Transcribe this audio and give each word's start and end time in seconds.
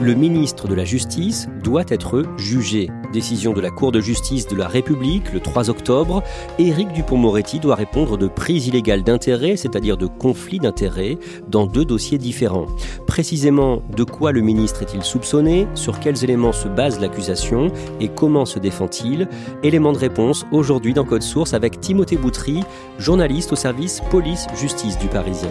Le 0.00 0.14
ministre 0.14 0.68
de 0.68 0.74
la 0.74 0.84
Justice 0.84 1.48
doit 1.62 1.84
être 1.88 2.24
jugé. 2.36 2.88
Décision 3.12 3.52
de 3.52 3.60
la 3.60 3.70
Cour 3.70 3.90
de 3.90 4.00
justice 4.00 4.46
de 4.46 4.54
la 4.54 4.68
République 4.68 5.32
le 5.32 5.40
3 5.40 5.70
octobre. 5.70 6.22
Éric 6.58 6.92
Dupont-Moretti 6.92 7.58
doit 7.58 7.74
répondre 7.74 8.16
de 8.16 8.28
prise 8.28 8.68
illégale 8.68 9.02
d'intérêt, 9.02 9.56
c'est-à-dire 9.56 9.96
de 9.96 10.06
conflit 10.06 10.58
d'intérêt, 10.58 11.18
dans 11.48 11.66
deux 11.66 11.84
dossiers 11.84 12.18
différents. 12.18 12.66
Précisément, 13.06 13.82
de 13.96 14.04
quoi 14.04 14.30
le 14.30 14.40
ministre 14.40 14.82
est-il 14.82 15.02
soupçonné? 15.02 15.66
Sur 15.74 15.98
quels 15.98 16.22
éléments 16.22 16.52
se 16.52 16.68
base 16.68 17.00
l'accusation? 17.00 17.72
Et 18.00 18.08
comment 18.08 18.44
se 18.44 18.58
défend-il? 18.58 19.28
Élément 19.62 19.92
de 19.92 19.98
réponse 19.98 20.46
aujourd'hui 20.52 20.94
dans 20.94 21.04
Code 21.04 21.22
Source 21.22 21.54
avec 21.54 21.80
Timothée 21.80 22.18
Boutry, 22.18 22.60
journaliste 22.98 23.52
au 23.52 23.56
service 23.56 24.00
police-justice 24.10 24.98
du 24.98 25.08
Parisien. 25.08 25.50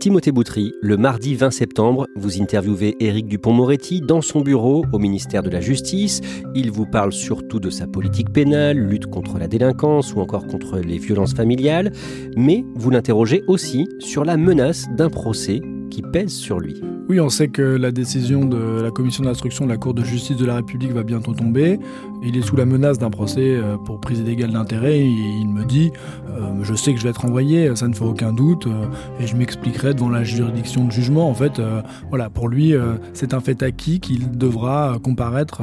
Timothée 0.00 0.30
Boutry, 0.30 0.72
le 0.82 0.96
mardi 0.96 1.34
20 1.34 1.50
septembre, 1.50 2.06
vous 2.16 2.40
interviewez 2.40 2.96
Éric 3.00 3.26
Dupont-Moretti 3.26 4.00
dans 4.00 4.20
son 4.20 4.40
bureau 4.40 4.84
au 4.92 4.98
ministère 4.98 5.42
de 5.42 5.50
la 5.50 5.60
Justice. 5.60 6.20
Il 6.54 6.70
vous 6.70 6.86
parle 6.86 7.12
surtout 7.12 7.60
de 7.60 7.70
sa 7.70 7.86
politique 7.86 8.32
pénale, 8.32 8.76
lutte 8.76 9.06
contre 9.06 9.38
la 9.38 9.48
délinquance 9.48 10.14
ou 10.14 10.20
encore 10.20 10.46
contre 10.46 10.78
les 10.78 10.98
violences 10.98 11.34
familiales, 11.34 11.92
mais 12.36 12.64
vous 12.74 12.90
l'interrogez 12.90 13.42
aussi 13.46 13.88
sur 13.98 14.24
la 14.24 14.36
menace 14.36 14.86
d'un 14.96 15.10
procès 15.10 15.60
qui 15.90 16.02
pèse 16.02 16.32
sur 16.32 16.60
lui. 16.60 16.80
Oui, 17.08 17.20
on 17.20 17.28
sait 17.28 17.46
que 17.46 17.62
la 17.62 17.92
décision 17.92 18.44
de 18.46 18.80
la 18.82 18.90
commission 18.90 19.22
d'instruction 19.22 19.64
de 19.64 19.70
la 19.70 19.76
Cour 19.76 19.94
de 19.94 20.02
justice 20.02 20.36
de 20.36 20.44
la 20.44 20.56
République 20.56 20.90
va 20.90 21.04
bientôt 21.04 21.34
tomber. 21.34 21.78
Il 22.24 22.36
est 22.36 22.42
sous 22.42 22.56
la 22.56 22.64
menace 22.64 22.98
d'un 22.98 23.10
procès 23.10 23.54
euh, 23.54 23.76
pour 23.76 24.00
prise 24.00 24.18
illégale 24.18 24.50
d'intérêt. 24.50 24.98
Il 24.98 25.46
me 25.46 25.64
dit 25.64 25.92
euh, 26.28 26.64
Je 26.64 26.74
sais 26.74 26.92
que 26.92 26.98
je 26.98 27.04
vais 27.04 27.10
être 27.10 27.24
envoyé, 27.24 27.76
ça 27.76 27.86
ne 27.86 27.94
fait 27.94 28.04
aucun 28.04 28.32
doute, 28.32 28.66
euh, 28.66 28.86
et 29.20 29.26
je 29.28 29.36
m'expliquerai 29.36 29.94
devant 29.94 30.08
la 30.08 30.24
juridiction 30.24 30.84
de 30.84 30.90
jugement. 30.90 31.30
En 31.30 31.34
fait, 31.34 31.60
voilà, 32.08 32.28
pour 32.28 32.48
lui, 32.48 32.74
c'est 33.12 33.34
un 33.34 33.40
fait 33.40 33.62
acquis 33.62 34.00
qu'il 34.00 34.36
devra 34.36 34.98
comparaître 35.00 35.62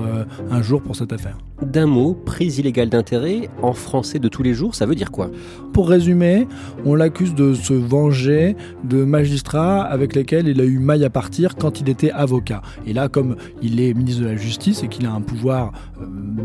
un 0.50 0.62
jour 0.62 0.82
pour 0.82 0.96
cette 0.96 1.12
affaire. 1.12 1.38
D'un 1.62 1.86
mot, 1.86 2.14
prise 2.14 2.60
illégale 2.60 2.90
d'intérêt, 2.90 3.50
en 3.62 3.74
français 3.74 4.20
de 4.20 4.28
tous 4.28 4.44
les 4.44 4.54
jours, 4.54 4.76
ça 4.76 4.86
veut 4.86 4.96
dire 4.96 5.12
quoi? 5.12 5.30
Pour 5.72 5.88
résumer, 5.88 6.48
on 6.84 6.96
l'accuse 6.96 7.36
de 7.36 7.54
se 7.54 7.74
venger 7.74 8.56
de 8.84 9.04
magistrats 9.04 9.82
avec 9.82 10.16
lesquels 10.16 10.48
il 10.48 10.60
a 10.60 10.66
eu 10.66 10.80
maille 10.80 11.06
à 11.06 11.10
partir 11.10 11.33
quand 11.60 11.82
il 11.82 11.90
était 11.90 12.12
avocat. 12.12 12.62
Et 12.86 12.94
là, 12.94 13.10
comme 13.10 13.36
il 13.62 13.82
est 13.82 13.94
ministre 13.94 14.22
de 14.22 14.28
la 14.28 14.36
Justice 14.36 14.84
et 14.84 14.88
qu'il 14.88 15.06
a 15.06 15.12
un 15.12 15.22
pouvoir 15.22 15.72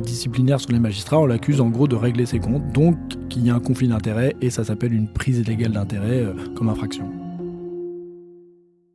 disciplinaire 0.02 0.60
sur 0.60 0.72
les 0.72 0.78
magistrats, 0.78 1.18
on 1.18 1.26
l'accuse 1.26 1.60
en 1.60 1.68
gros 1.68 1.88
de 1.88 1.96
régler 1.96 2.26
ses 2.26 2.38
comptes, 2.38 2.72
donc 2.72 2.96
qu'il 3.28 3.46
y 3.46 3.50
a 3.50 3.54
un 3.54 3.60
conflit 3.60 3.88
d'intérêts 3.88 4.36
et 4.40 4.50
ça 4.50 4.64
s'appelle 4.64 4.92
une 4.92 5.08
prise 5.12 5.38
illégale 5.40 5.72
d'intérêt 5.72 6.20
euh, 6.20 6.32
comme 6.54 6.68
infraction. 6.68 7.10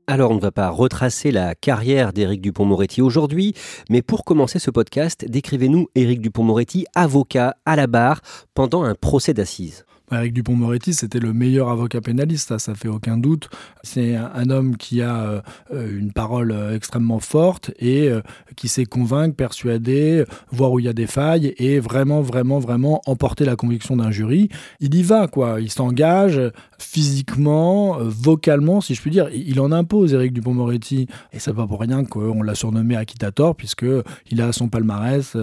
Alors 0.05 0.31
on 0.31 0.35
ne 0.35 0.41
va 0.41 0.51
pas 0.51 0.69
retracer 0.69 1.31
la 1.31 1.55
carrière 1.55 2.11
d'Éric 2.11 2.41
Dupont-Moretti 2.41 3.01
aujourd'hui, 3.01 3.53
mais 3.89 4.01
pour 4.01 4.25
commencer 4.25 4.59
ce 4.59 4.69
podcast, 4.69 5.25
décrivez-nous 5.27 5.87
Éric 5.95 6.19
Dupont-Moretti, 6.19 6.85
avocat 6.93 7.55
à 7.65 7.77
la 7.77 7.87
barre 7.87 8.19
pendant 8.53 8.83
un 8.83 8.95
procès 8.95 9.33
d'assises. 9.33 9.85
Eric 10.13 10.33
Dupont-Moretti, 10.33 10.93
c'était 10.93 11.19
le 11.19 11.33
meilleur 11.33 11.69
avocat 11.69 12.01
pénaliste, 12.01 12.49
ça, 12.49 12.59
ça 12.59 12.75
fait 12.75 12.87
aucun 12.87 13.17
doute. 13.17 13.49
C'est 13.83 14.15
un, 14.15 14.49
homme 14.49 14.77
qui 14.77 15.01
a 15.01 15.43
euh, 15.71 15.99
une 15.99 16.11
parole 16.11 16.51
euh, 16.51 16.75
extrêmement 16.75 17.19
forte 17.19 17.71
et 17.79 18.09
euh, 18.09 18.21
qui 18.55 18.67
sait 18.67 18.85
convaincre, 18.85 19.35
persuader, 19.35 20.25
voir 20.51 20.71
où 20.71 20.79
il 20.79 20.85
y 20.85 20.87
a 20.89 20.93
des 20.93 21.07
failles 21.07 21.53
et 21.57 21.79
vraiment, 21.79 22.21
vraiment, 22.21 22.59
vraiment 22.59 23.01
emporter 23.05 23.45
la 23.45 23.55
conviction 23.55 23.97
d'un 23.97 24.11
jury. 24.11 24.49
Il 24.79 24.93
y 24.95 25.03
va, 25.03 25.27
quoi. 25.27 25.59
Il 25.61 25.71
s'engage 25.71 26.39
physiquement, 26.77 27.97
vocalement, 27.99 28.81
si 28.81 28.95
je 28.95 29.01
puis 29.01 29.11
dire. 29.11 29.29
Il 29.33 29.59
en 29.59 29.71
impose, 29.71 30.13
Eric 30.13 30.33
Dupont-Moretti. 30.33 31.07
Et 31.31 31.39
c'est 31.39 31.53
pas 31.53 31.65
pour 31.65 31.79
rien 31.79 32.03
qu'on 32.03 32.41
l'a 32.41 32.55
surnommé 32.55 32.95
Acquittator, 32.95 33.55
puisque 33.55 33.85
il 34.29 34.41
a 34.41 34.51
son 34.51 34.67
palmarès 34.67 35.35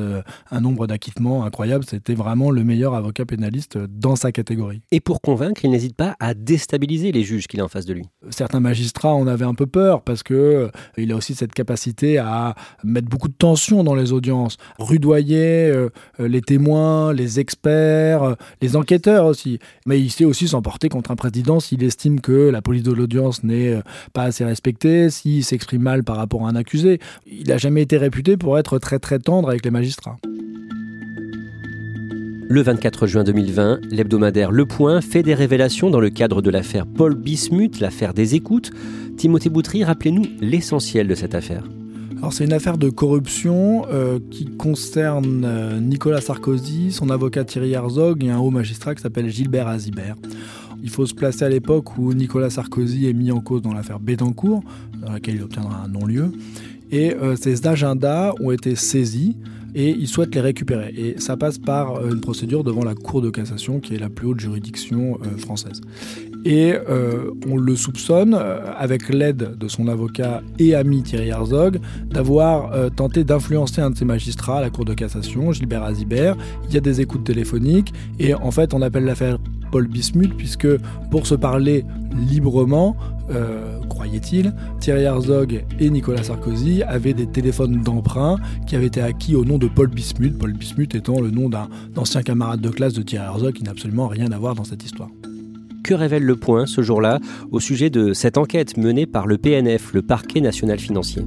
un 0.51 0.61
nombre 0.61 0.87
d'acquittements 0.87 1.45
incroyable. 1.45 1.85
C'était 1.89 2.15
vraiment 2.15 2.51
le 2.51 2.65
meilleur 2.65 2.95
avocat 2.95 3.25
pénaliste 3.25 3.79
dans 3.79 4.17
sa 4.17 4.33
catégorie. 4.33 4.60
Et 4.91 5.01
pour 5.01 5.21
convaincre, 5.21 5.65
il 5.65 5.71
n'hésite 5.71 5.97
pas 5.97 6.17
à 6.21 6.35
déstabiliser 6.35 7.13
les 7.13 7.23
juges 7.23 7.47
qu'il 7.47 7.61
a 7.61 7.65
en 7.65 7.69
face 7.69 7.87
de 7.87 7.95
lui. 7.95 8.05
Certains 8.31 8.61
magistrats 8.61 9.15
en 9.15 9.27
avaient 9.27 9.45
un 9.45 9.55
peu 9.55 9.67
peur 9.67 10.03
parce 10.03 10.23
que 10.23 10.35
euh, 10.35 10.69
il 10.97 11.13
a 11.13 11.17
aussi 11.17 11.35
cette 11.35 11.53
capacité 11.53 12.19
à 12.19 12.55
mettre 12.85 13.09
beaucoup 13.09 13.29
de 13.29 13.35
tension 13.35 13.85
dans 13.85 13.95
les 13.95 14.13
audiences, 14.13 14.57
rudoyer 14.79 15.71
euh, 15.71 15.89
les 16.19 16.41
témoins, 16.41 17.13
les 17.13 17.41
experts, 17.41 18.23
euh, 18.23 18.35
les 18.61 18.77
enquêteurs 18.77 19.27
aussi. 19.27 19.59
Mais 19.87 20.01
il 20.01 20.11
sait 20.11 20.25
aussi 20.25 20.49
s'emporter 20.49 20.89
contre 20.89 21.11
un 21.11 21.17
président 21.17 21.61
s'il 21.61 21.83
estime 21.83 22.21
que 22.21 22.51
la 22.51 22.63
police 22.63 22.83
de 22.83 22.93
l'audience 22.93 23.45
n'est 23.45 23.81
pas 24.13 24.25
assez 24.25 24.45
respectée, 24.45 25.11
s'il 25.11 25.45
s'exprime 25.45 25.83
mal 25.83 26.05
par 26.05 26.17
rapport 26.17 26.47
à 26.47 26.51
un 26.51 26.57
accusé. 26.57 26.99
Il 27.27 27.49
n'a 27.49 27.59
jamais 27.59 27.83
été 27.83 27.97
réputé 27.97 28.37
pour 28.37 28.59
être 28.59 28.79
très 28.79 28.99
très 28.99 29.19
tendre 29.19 29.49
avec 29.49 29.65
les 29.65 29.71
magistrats. 29.71 30.17
Le 32.53 32.63
24 32.63 33.07
juin 33.07 33.23
2020, 33.23 33.93
l'hebdomadaire 33.93 34.51
Le 34.51 34.67
Point 34.67 35.01
fait 35.03 35.23
des 35.23 35.35
révélations 35.35 35.89
dans 35.89 36.01
le 36.01 36.11
cadre 36.11 36.43
de 36.43 36.51
l'affaire 36.51 36.85
Paul 36.85 37.15
Bismuth, 37.15 37.79
l'affaire 37.79 38.13
des 38.13 38.35
écoutes. 38.35 38.73
Timothée 39.17 39.51
Boutry, 39.51 39.85
rappelez-nous 39.85 40.25
l'essentiel 40.41 41.07
de 41.07 41.15
cette 41.15 41.37
affaire. 41.37 41.63
Alors 42.19 42.33
c'est 42.33 42.45
une 42.45 42.53
affaire 42.53 42.77
de 42.77 42.91
corruption 42.91 43.87
euh, 43.93 44.19
qui 44.33 44.47
concerne 44.47 45.45
euh, 45.45 45.79
Nicolas 45.79 46.21
Sarkozy, 46.21 46.91
son 46.91 47.09
avocat 47.11 47.45
Thierry 47.45 47.71
Herzog 47.71 48.25
et 48.25 48.31
un 48.31 48.39
haut 48.39 48.51
magistrat 48.51 48.97
qui 48.97 49.03
s'appelle 49.03 49.31
Gilbert 49.31 49.69
Azibert. 49.69 50.17
Il 50.83 50.91
faut 50.91 51.07
se 51.07 51.15
placer 51.15 51.45
à 51.45 51.49
l'époque 51.49 51.99
où 51.99 52.13
Nicolas 52.15 52.51
Sarkozy 52.51 53.07
est 53.07 53.13
mis 53.13 53.31
en 53.31 53.41
cause 53.41 53.63
dans 53.63 53.73
l'affaire 53.73 54.01
Bettencourt, 54.01 54.65
dans 55.01 55.13
laquelle 55.13 55.37
il 55.37 55.43
obtiendra 55.45 55.85
un 55.85 55.89
non-lieu. 55.89 56.33
Et 56.91 57.15
euh, 57.15 57.37
ces 57.37 57.69
agendas 57.69 58.33
ont 58.41 58.51
été 58.51 58.75
saisis 58.75 59.37
et 59.75 59.91
ils 59.91 60.09
souhaitent 60.09 60.35
les 60.35 60.41
récupérer. 60.41 60.93
Et 60.97 61.21
ça 61.21 61.37
passe 61.37 61.59
par 61.59 61.97
euh, 61.97 62.11
une 62.11 62.21
procédure 62.21 62.65
devant 62.65 62.85
la 62.85 62.95
Cour 62.95 63.23
de 63.23 63.31
cassation, 63.31 63.81
qui 63.81 63.95
est 63.95 63.99
la 63.99 64.09
plus 64.09 64.27
haute 64.27 64.41
juridiction 64.41 65.19
euh, 65.25 65.37
française. 65.37 65.81
Et 66.45 66.73
euh, 66.89 67.31
on 67.47 67.57
le 67.57 67.77
soupçonne, 67.77 68.35
avec 68.35 69.11
l'aide 69.11 69.59
de 69.59 69.69
son 69.69 69.89
avocat 69.89 70.43
et 70.59 70.75
ami 70.75 71.03
Thierry 71.03 71.29
Herzog, 71.29 71.81
d'avoir 72.09 72.91
tenté 72.93 73.25
d'influencer 73.25 73.83
un 73.83 73.91
de 73.91 73.97
ses 73.99 74.07
magistrats 74.07 74.59
à 74.59 74.61
la 74.63 74.71
Cour 74.71 74.87
de 74.87 74.95
cassation, 74.95 75.53
Gilbert 75.53 75.83
Azibert. 75.83 76.37
Il 76.69 76.75
y 76.75 76.79
a 76.79 76.81
des 76.81 77.03
écoutes 77.03 77.25
téléphoniques, 77.25 77.93
et 78.19 78.33
en 78.33 78.51
fait 78.51 78.73
on 78.73 78.81
appelle 78.81 79.05
l'affaire 79.05 79.39
Paul 79.71 79.87
Bismuth, 79.87 80.35
puisque 80.37 80.69
pour 81.11 81.27
se 81.27 81.35
parler 81.35 81.85
librement, 82.29 82.97
euh, 83.31 83.79
croyait-il, 83.89 84.53
Thierry 84.81 85.03
Herzog 85.03 85.65
et 85.79 85.91
Nicolas 85.91 86.25
Sarkozy 86.25 86.83
avaient 86.83 87.15
des 87.15 87.27
téléphones 87.27 87.83
d'emprunt 87.83 88.37
qui 88.67 88.77
avaient 88.77 88.87
été 88.87 89.01
acquis 89.01 89.37
au 89.37 89.45
nom 89.45 89.59
de 89.59 89.69
Paul 89.69 89.89
Bismuth, 89.89 90.37
Paul 90.39 90.53
Bismuth 90.53 90.95
étant 90.95 91.21
le 91.21 91.31
nom 91.31 91.49
d'un 91.49 91.69
ancien 91.97 92.23
camarade 92.23 92.61
de 92.61 92.71
classe 92.71 92.95
de 92.95 93.03
Thierry 93.03 93.27
Herzog 93.27 93.55
qui 93.55 93.63
n'a 93.63 93.71
absolument 93.71 94.09
rien 94.09 94.33
à 94.33 94.39
voir 94.39 94.55
dans 94.55 94.65
cette 94.65 94.85
histoire. 94.85 95.11
Que 95.85 95.95
révèle 95.95 96.25
le 96.25 96.37
point 96.37 96.67
ce 96.67 96.83
jour-là 96.83 97.21
au 97.51 97.61
sujet 97.61 97.91
de 97.91 98.13
cette 98.13 98.37
enquête 98.37 98.77
menée 98.77 99.07
par 99.07 99.27
le 99.27 99.39
PNF, 99.39 99.95
le 99.95 100.03
parquet 100.03 100.41
national 100.41 100.79
financier? 100.79 101.23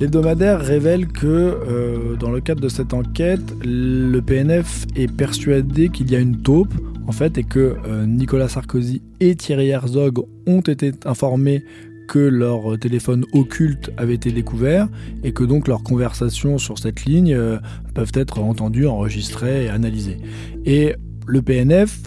L'hebdomadaire 0.00 0.60
révèle 0.60 1.06
que 1.06 1.26
euh, 1.26 2.16
dans 2.16 2.30
le 2.30 2.40
cadre 2.40 2.60
de 2.60 2.68
cette 2.68 2.94
enquête, 2.94 3.54
le 3.64 4.20
PNF 4.20 4.86
est 4.96 5.06
persuadé 5.06 5.90
qu'il 5.90 6.10
y 6.10 6.16
a 6.16 6.18
une 6.18 6.38
taupe 6.38 6.74
en 7.06 7.12
fait 7.12 7.42
que 7.44 7.76
euh, 7.86 8.06
Nicolas 8.06 8.48
Sarkozy 8.48 9.02
et 9.20 9.34
Thierry 9.34 9.68
Herzog 9.68 10.24
ont 10.46 10.60
été 10.60 10.92
informés 11.04 11.64
que 12.08 12.18
leur 12.18 12.78
téléphone 12.78 13.24
occulte 13.32 13.90
avait 13.96 14.14
été 14.14 14.32
découvert 14.32 14.88
et 15.22 15.32
que 15.32 15.44
donc 15.44 15.68
leurs 15.68 15.82
conversations 15.82 16.58
sur 16.58 16.78
cette 16.78 17.04
ligne 17.04 17.34
euh, 17.34 17.58
peuvent 17.94 18.12
être 18.14 18.38
entendues, 18.40 18.86
enregistrées 18.86 19.64
et 19.64 19.68
analysées. 19.68 20.18
Et 20.64 20.94
le 21.26 21.42
PNF 21.42 22.02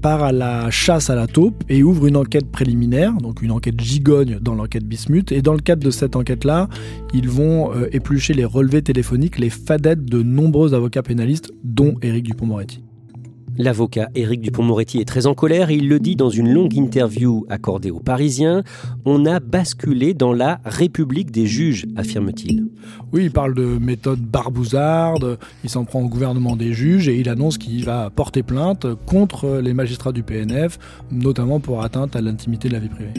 part 0.00 0.22
à 0.22 0.32
la 0.32 0.70
chasse 0.70 1.10
à 1.10 1.16
la 1.16 1.26
taupe 1.26 1.64
et 1.68 1.82
ouvre 1.82 2.06
une 2.06 2.16
enquête 2.16 2.50
préliminaire, 2.50 3.14
donc 3.14 3.42
une 3.42 3.50
enquête 3.50 3.80
gigogne 3.80 4.38
dans 4.40 4.54
l'enquête 4.54 4.84
Bismuth. 4.84 5.32
Et 5.32 5.42
dans 5.42 5.54
le 5.54 5.60
cadre 5.60 5.84
de 5.84 5.90
cette 5.90 6.14
enquête-là, 6.14 6.68
ils 7.12 7.28
vont 7.28 7.74
euh, 7.74 7.88
éplucher 7.92 8.34
les 8.34 8.44
relevés 8.44 8.82
téléphoniques, 8.82 9.38
les 9.38 9.50
fadettes 9.50 10.04
de 10.04 10.22
nombreux 10.22 10.74
avocats 10.74 11.02
pénalistes, 11.02 11.52
dont 11.64 11.96
Éric 12.02 12.24
Dupont-Moretti. 12.24 12.87
L'avocat 13.58 14.08
Éric 14.14 14.40
Dupont-Moretti 14.40 15.00
est 15.00 15.04
très 15.04 15.26
en 15.26 15.34
colère 15.34 15.70
et 15.70 15.74
il 15.74 15.88
le 15.88 15.98
dit 15.98 16.14
dans 16.14 16.30
une 16.30 16.52
longue 16.52 16.74
interview 16.74 17.44
accordée 17.48 17.90
aux 17.90 17.98
Parisiens. 17.98 18.62
On 19.04 19.26
a 19.26 19.40
basculé 19.40 20.14
dans 20.14 20.32
la 20.32 20.60
République 20.64 21.32
des 21.32 21.46
juges, 21.46 21.86
affirme-t-il. 21.96 22.68
Oui, 23.12 23.24
il 23.24 23.32
parle 23.32 23.54
de 23.54 23.64
méthode 23.64 24.20
barbouzarde, 24.20 25.38
il 25.64 25.70
s'en 25.70 25.84
prend 25.84 26.00
au 26.02 26.08
gouvernement 26.08 26.54
des 26.54 26.72
juges 26.72 27.08
et 27.08 27.18
il 27.18 27.28
annonce 27.28 27.58
qu'il 27.58 27.84
va 27.84 28.10
porter 28.10 28.44
plainte 28.44 28.86
contre 29.06 29.58
les 29.60 29.74
magistrats 29.74 30.12
du 30.12 30.22
PNF, 30.22 30.78
notamment 31.10 31.58
pour 31.58 31.82
atteinte 31.82 32.14
à 32.14 32.20
l'intimité 32.20 32.68
de 32.68 32.74
la 32.74 32.78
vie 32.78 32.88
privée. 32.88 33.10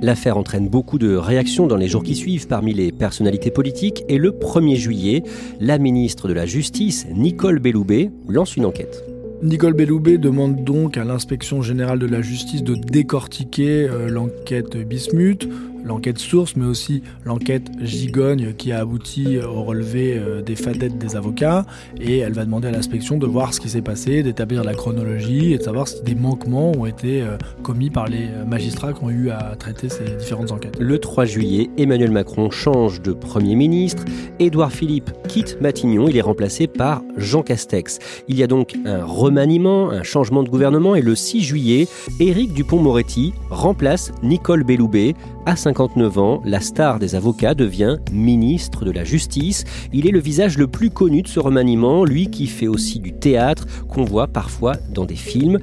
L'affaire 0.00 0.38
entraîne 0.38 0.68
beaucoup 0.68 0.98
de 0.98 1.14
réactions 1.14 1.66
dans 1.66 1.76
les 1.76 1.88
jours 1.88 2.02
qui 2.02 2.14
suivent 2.14 2.46
parmi 2.46 2.72
les 2.72 2.90
personnalités 2.90 3.50
politiques 3.50 4.02
et 4.08 4.16
le 4.16 4.30
1er 4.30 4.76
juillet, 4.76 5.24
la 5.60 5.76
ministre 5.76 6.26
de 6.26 6.32
la 6.32 6.46
Justice, 6.46 7.06
Nicole 7.14 7.58
Belloubet, 7.58 8.10
lance 8.28 8.56
une 8.56 8.64
enquête. 8.64 9.13
Nicole 9.42 9.74
Belloubet 9.74 10.18
demande 10.18 10.64
donc 10.64 10.96
à 10.96 11.04
l'inspection 11.04 11.60
générale 11.60 11.98
de 11.98 12.06
la 12.06 12.22
justice 12.22 12.62
de 12.62 12.74
décortiquer 12.74 13.88
euh, 13.88 14.08
l'enquête 14.08 14.76
Bismuth, 14.76 15.48
l'enquête 15.84 16.18
source, 16.18 16.56
mais 16.56 16.64
aussi 16.64 17.02
l'enquête 17.24 17.70
gigogne 17.80 18.54
qui 18.54 18.72
a 18.72 18.80
abouti 18.80 19.38
au 19.38 19.62
relevé 19.62 20.16
euh, 20.16 20.42
des 20.42 20.56
fadettes 20.56 20.98
des 20.98 21.16
avocats. 21.16 21.66
Et 22.00 22.18
elle 22.18 22.32
va 22.32 22.44
demander 22.44 22.68
à 22.68 22.70
l'inspection 22.70 23.18
de 23.18 23.26
voir 23.26 23.54
ce 23.54 23.60
qui 23.60 23.68
s'est 23.68 23.82
passé, 23.82 24.22
d'établir 24.22 24.64
la 24.64 24.74
chronologie 24.74 25.52
et 25.52 25.58
de 25.58 25.62
savoir 25.62 25.88
si 25.88 26.02
des 26.02 26.14
manquements 26.14 26.72
ont 26.72 26.86
été 26.86 27.22
euh, 27.22 27.36
commis 27.62 27.90
par 27.90 28.08
les 28.08 28.28
magistrats 28.46 28.92
qui 28.92 29.04
ont 29.04 29.10
eu 29.10 29.30
à 29.30 29.54
traiter 29.58 29.88
ces 29.88 30.16
différentes 30.16 30.52
enquêtes. 30.52 30.78
Le 30.80 30.98
3 30.98 31.24
juillet, 31.24 31.70
Emmanuel 31.76 32.10
Macron 32.10 32.50
change 32.50 33.02
de 33.02 33.12
Premier 33.12 33.54
ministre. 33.54 34.04
Édouard 34.38 34.72
Philippe 34.72 35.10
quitte 35.28 35.58
Matignon. 35.60 36.08
Il 36.08 36.16
est 36.16 36.22
remplacé 36.22 36.66
par 36.66 37.02
Jean 37.16 37.42
Castex. 37.42 37.98
Il 38.28 38.38
y 38.38 38.42
a 38.42 38.46
donc 38.46 38.74
un 38.84 39.04
remaniement, 39.04 39.90
un 39.90 40.02
changement 40.02 40.42
de 40.42 40.48
gouvernement. 40.48 40.94
Et 40.94 41.02
le 41.02 41.14
6 41.14 41.42
juillet, 41.42 41.88
Éric 42.20 42.52
Dupont-Moretti 42.52 43.34
remplace 43.50 44.12
Nicole 44.22 44.64
Belloubet. 44.64 45.14
À 45.46 45.56
59 45.56 46.18
ans, 46.18 46.42
la 46.46 46.60
star 46.60 46.98
des 46.98 47.14
avocats 47.16 47.54
devient 47.54 47.98
ministre 48.10 48.86
de 48.86 48.90
la 48.90 49.04
Justice. 49.04 49.64
Il 49.92 50.06
est 50.06 50.10
le 50.10 50.18
visage 50.18 50.56
le 50.56 50.68
plus 50.68 50.88
connu 50.88 51.20
de 51.20 51.28
ce 51.28 51.38
remaniement, 51.38 52.06
lui 52.06 52.30
qui 52.30 52.46
fait 52.46 52.66
aussi 52.66 52.98
du 52.98 53.12
théâtre, 53.12 53.66
qu'on 53.86 54.04
voit 54.04 54.26
parfois 54.26 54.72
dans 54.94 55.04
des 55.04 55.16
films. 55.16 55.58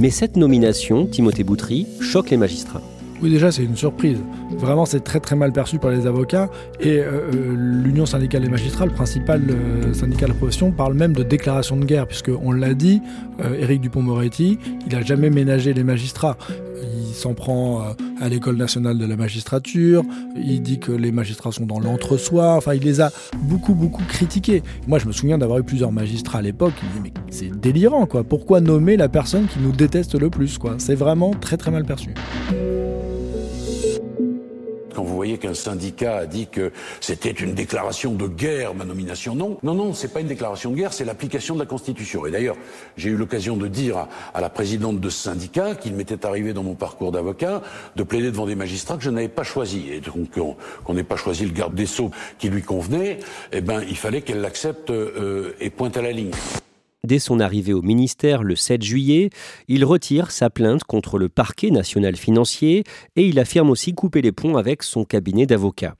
Mais 0.00 0.08
cette 0.08 0.36
nomination, 0.36 1.04
Timothée 1.04 1.44
Boutry, 1.44 1.86
choque 2.00 2.30
les 2.30 2.38
magistrats. 2.38 2.80
Oui, 3.22 3.30
déjà, 3.30 3.52
c'est 3.52 3.64
une 3.64 3.76
surprise. 3.76 4.18
Vraiment, 4.52 4.86
c'est 4.86 5.00
très 5.00 5.20
très 5.20 5.36
mal 5.36 5.52
perçu 5.52 5.78
par 5.78 5.90
les 5.90 6.06
avocats. 6.06 6.48
Et 6.80 6.98
euh, 6.98 7.30
euh, 7.34 7.82
l'Union 7.84 8.06
syndicale 8.06 8.42
des 8.42 8.48
magistrats, 8.48 8.86
le 8.86 8.92
principal 8.92 9.42
euh, 9.50 9.92
syndicat 9.92 10.26
de 10.26 10.32
la 10.32 10.36
profession, 10.36 10.70
parle 10.70 10.94
même 10.94 11.12
de 11.12 11.22
déclaration 11.22 11.76
de 11.76 11.84
guerre, 11.84 12.06
puisque 12.06 12.30
on 12.42 12.52
l'a 12.52 12.72
dit, 12.72 13.02
Éric 13.58 13.82
Dupont-Moretti, 13.82 14.58
il 14.86 14.92
n'a 14.94 15.02
jamais 15.02 15.28
ménagé 15.28 15.74
les 15.74 15.84
magistrats. 15.84 16.38
Il 16.82 17.14
s'en 17.14 17.34
prend 17.34 17.94
à 18.20 18.28
l'école 18.28 18.56
nationale 18.56 18.98
de 18.98 19.06
la 19.06 19.16
magistrature, 19.16 20.02
il 20.36 20.62
dit 20.62 20.78
que 20.78 20.92
les 20.92 21.12
magistrats 21.12 21.52
sont 21.52 21.66
dans 21.66 21.80
l'entre-soi, 21.80 22.54
enfin 22.54 22.74
il 22.74 22.82
les 22.82 23.00
a 23.00 23.10
beaucoup 23.42 23.74
beaucoup 23.74 24.02
critiqués. 24.04 24.62
Moi 24.86 24.98
je 24.98 25.06
me 25.06 25.12
souviens 25.12 25.38
d'avoir 25.38 25.58
eu 25.58 25.64
plusieurs 25.64 25.92
magistrats 25.92 26.38
à 26.38 26.42
l'époque. 26.42 26.74
Qui 26.78 26.86
disaient 26.86 27.00
mais 27.02 27.12
c'est 27.30 27.60
délirant 27.60 28.06
quoi, 28.06 28.24
pourquoi 28.24 28.60
nommer 28.60 28.96
la 28.96 29.08
personne 29.08 29.46
qui 29.46 29.58
nous 29.60 29.72
déteste 29.72 30.14
le 30.18 30.30
plus 30.30 30.58
quoi? 30.58 30.76
C'est 30.78 30.94
vraiment 30.94 31.32
très 31.32 31.56
très 31.56 31.70
mal 31.70 31.84
perçu 31.84 32.10
voyez 35.04 35.38
qu'un 35.38 35.54
syndicat 35.54 36.16
a 36.16 36.26
dit 36.26 36.46
que 36.46 36.72
c'était 37.00 37.30
une 37.30 37.54
déclaration 37.54 38.12
de 38.12 38.26
guerre, 38.26 38.74
ma 38.74 38.84
nomination. 38.84 39.34
Non, 39.34 39.58
non, 39.62 39.74
non, 39.74 39.92
c'est 39.92 40.12
pas 40.12 40.20
une 40.20 40.26
déclaration 40.26 40.70
de 40.70 40.76
guerre, 40.76 40.92
c'est 40.92 41.04
l'application 41.04 41.54
de 41.54 41.60
la 41.60 41.66
Constitution. 41.66 42.26
Et 42.26 42.30
d'ailleurs, 42.30 42.56
j'ai 42.96 43.10
eu 43.10 43.16
l'occasion 43.16 43.56
de 43.56 43.68
dire 43.68 44.08
à, 44.34 44.40
la 44.40 44.48
présidente 44.48 45.00
de 45.00 45.10
ce 45.10 45.22
syndicat 45.22 45.74
qu'il 45.74 45.94
m'était 45.94 46.24
arrivé 46.24 46.52
dans 46.52 46.62
mon 46.62 46.74
parcours 46.74 47.12
d'avocat 47.12 47.62
de 47.96 48.02
plaider 48.02 48.30
devant 48.30 48.46
des 48.46 48.54
magistrats 48.54 48.96
que 48.96 49.02
je 49.02 49.10
n'avais 49.10 49.28
pas 49.28 49.44
choisi. 49.44 49.88
Et 49.90 50.00
donc, 50.00 50.30
qu'on 50.84 50.94
n'ait 50.94 51.04
pas 51.04 51.16
choisi 51.16 51.44
le 51.44 51.52
garde 51.52 51.74
des 51.74 51.86
Sceaux 51.86 52.10
qui 52.38 52.48
lui 52.48 52.62
convenait, 52.62 53.18
eh 53.52 53.60
ben, 53.60 53.82
il 53.88 53.96
fallait 53.96 54.22
qu'elle 54.22 54.40
l'accepte 54.40 54.90
euh, 54.90 55.54
et 55.60 55.70
pointe 55.70 55.96
à 55.96 56.02
la 56.02 56.12
ligne. 56.12 56.32
Dès 57.06 57.20
son 57.20 57.38
arrivée 57.38 57.72
au 57.72 57.82
ministère 57.82 58.42
le 58.42 58.56
7 58.56 58.82
juillet, 58.82 59.30
il 59.68 59.84
retire 59.84 60.32
sa 60.32 60.50
plainte 60.50 60.82
contre 60.82 61.18
le 61.18 61.28
parquet 61.28 61.70
national 61.70 62.16
financier 62.16 62.82
et 63.14 63.24
il 63.24 63.38
affirme 63.38 63.70
aussi 63.70 63.94
couper 63.94 64.22
les 64.22 64.32
ponts 64.32 64.56
avec 64.56 64.82
son 64.82 65.04
cabinet 65.04 65.46
d'avocats. 65.46 65.94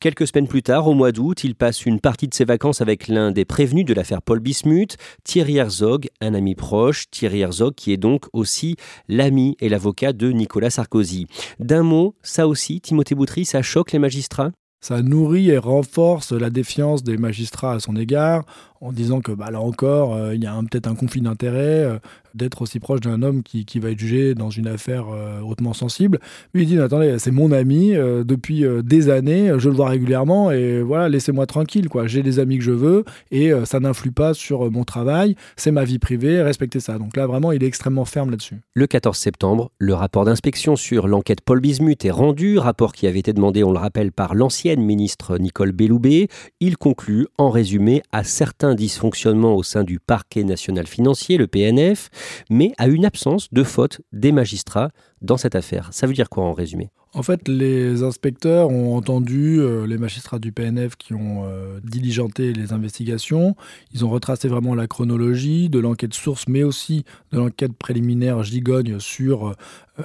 Quelques 0.00 0.26
semaines 0.26 0.48
plus 0.48 0.62
tard, 0.62 0.86
au 0.86 0.92
mois 0.92 1.12
d'août, 1.12 1.44
il 1.44 1.54
passe 1.54 1.86
une 1.86 1.98
partie 1.98 2.28
de 2.28 2.34
ses 2.34 2.44
vacances 2.44 2.82
avec 2.82 3.08
l'un 3.08 3.30
des 3.30 3.46
prévenus 3.46 3.86
de 3.86 3.94
l'affaire 3.94 4.20
Paul 4.20 4.40
Bismuth, 4.40 4.98
Thierry 5.24 5.56
Herzog, 5.56 6.08
un 6.20 6.34
ami 6.34 6.54
proche, 6.54 7.08
Thierry 7.10 7.40
Herzog 7.40 7.74
qui 7.74 7.94
est 7.94 7.96
donc 7.96 8.26
aussi 8.34 8.76
l'ami 9.08 9.56
et 9.60 9.70
l'avocat 9.70 10.12
de 10.12 10.30
Nicolas 10.30 10.68
Sarkozy. 10.68 11.26
D'un 11.58 11.84
mot, 11.84 12.16
ça 12.22 12.46
aussi, 12.46 12.82
Timothée 12.82 13.14
Boutry, 13.14 13.46
ça 13.46 13.62
choque 13.62 13.92
les 13.92 13.98
magistrats? 13.98 14.50
Ça 14.82 15.02
nourrit 15.02 15.50
et 15.50 15.58
renforce 15.58 16.32
la 16.32 16.48
défiance 16.48 17.02
des 17.02 17.18
magistrats 17.18 17.74
à 17.74 17.80
son 17.80 17.96
égard 17.96 18.46
en 18.80 18.92
disant 18.92 19.20
que 19.20 19.32
bah, 19.32 19.50
là 19.50 19.60
encore, 19.60 20.14
euh, 20.14 20.34
il 20.34 20.42
y 20.42 20.46
a 20.46 20.58
peut-être 20.70 20.86
un 20.86 20.94
conflit 20.94 21.20
d'intérêts 21.20 21.84
euh, 21.84 21.98
d'être 22.34 22.62
aussi 22.62 22.80
proche 22.80 23.00
d'un 23.00 23.22
homme 23.22 23.42
qui, 23.42 23.64
qui, 23.64 23.78
va 23.78 23.90
être 23.90 23.98
jugé 23.98 24.34
dans 24.34 24.50
une 24.50 24.68
affaire 24.68 25.06
euh, 25.12 25.40
hautement 25.40 25.74
sensible. 25.74 26.18
Lui, 26.54 26.62
il 26.62 26.66
dit, 26.66 26.78
attendez, 26.78 27.18
c'est 27.18 27.32
mon 27.32 27.52
ami, 27.52 27.92
depuis 27.92 28.64
des 28.84 29.10
années, 29.10 29.52
je 29.58 29.68
le 29.68 29.74
vois 29.74 29.88
régulièrement, 29.88 30.52
et 30.52 30.80
voilà, 30.80 31.08
laissez-moi 31.08 31.46
tranquille, 31.46 31.88
quoi. 31.88 32.06
J'ai 32.06 32.22
les 32.22 32.38
amis 32.38 32.58
que 32.58 32.64
je 32.64 32.70
veux, 32.70 33.04
et 33.32 33.50
ça 33.64 33.80
n'influe 33.80 34.12
pas 34.12 34.32
sur 34.32 34.70
mon 34.70 34.84
travail, 34.84 35.34
c'est 35.56 35.72
ma 35.72 35.84
vie 35.84 35.98
privée, 35.98 36.40
respectez 36.40 36.78
ça. 36.78 36.98
Donc 36.98 37.16
là, 37.16 37.26
vraiment, 37.26 37.50
il 37.50 37.64
est 37.64 37.66
extrêmement 37.66 38.04
ferme 38.04 38.30
là-dessus. 38.30 38.58
Le 38.74 38.86
14 38.86 39.16
septembre, 39.16 39.72
le 39.78 39.94
rapport 39.94 40.24
d'inspection 40.24 40.76
sur 40.76 41.08
l'enquête 41.08 41.40
Paul 41.40 41.60
Bismuth 41.60 42.04
est 42.04 42.12
rendu, 42.12 42.58
rapport 42.58 42.92
qui 42.92 43.08
avait 43.08 43.18
été 43.18 43.32
demandé, 43.32 43.64
on 43.64 43.72
le 43.72 43.78
rappelle, 43.78 44.12
par 44.12 44.36
l'ancienne 44.36 44.82
ministre 44.82 45.36
Nicole 45.38 45.72
Belloubet. 45.72 46.28
Il 46.60 46.76
conclut, 46.76 47.26
en 47.38 47.50
résumé, 47.50 48.02
à 48.12 48.22
certains 48.22 48.69
dysfonctionnement 48.74 49.54
au 49.54 49.62
sein 49.62 49.84
du 49.84 49.98
parquet 50.00 50.44
national 50.44 50.86
financier, 50.86 51.36
le 51.36 51.46
PNF, 51.46 52.08
mais 52.50 52.72
à 52.78 52.88
une 52.88 53.04
absence 53.04 53.52
de 53.52 53.62
faute 53.62 54.00
des 54.12 54.32
magistrats 54.32 54.90
dans 55.22 55.36
cette 55.36 55.54
affaire. 55.54 55.88
Ça 55.92 56.06
veut 56.06 56.14
dire 56.14 56.28
quoi 56.28 56.44
en 56.44 56.52
résumé? 56.52 56.90
En 57.12 57.24
fait, 57.24 57.48
les 57.48 58.04
inspecteurs 58.04 58.68
ont 58.70 58.96
entendu 58.96 59.58
euh, 59.58 59.84
les 59.84 59.98
magistrats 59.98 60.38
du 60.38 60.52
PNF 60.52 60.94
qui 60.94 61.12
ont 61.12 61.42
euh, 61.44 61.80
diligenté 61.82 62.52
les 62.52 62.72
investigations. 62.72 63.56
Ils 63.92 64.04
ont 64.04 64.10
retracé 64.10 64.46
vraiment 64.46 64.76
la 64.76 64.86
chronologie 64.86 65.68
de 65.68 65.80
l'enquête 65.80 66.14
source, 66.14 66.46
mais 66.46 66.62
aussi 66.62 67.04
de 67.32 67.38
l'enquête 67.38 67.72
préliminaire 67.72 68.44
gigogne 68.44 69.00
sur 69.00 69.56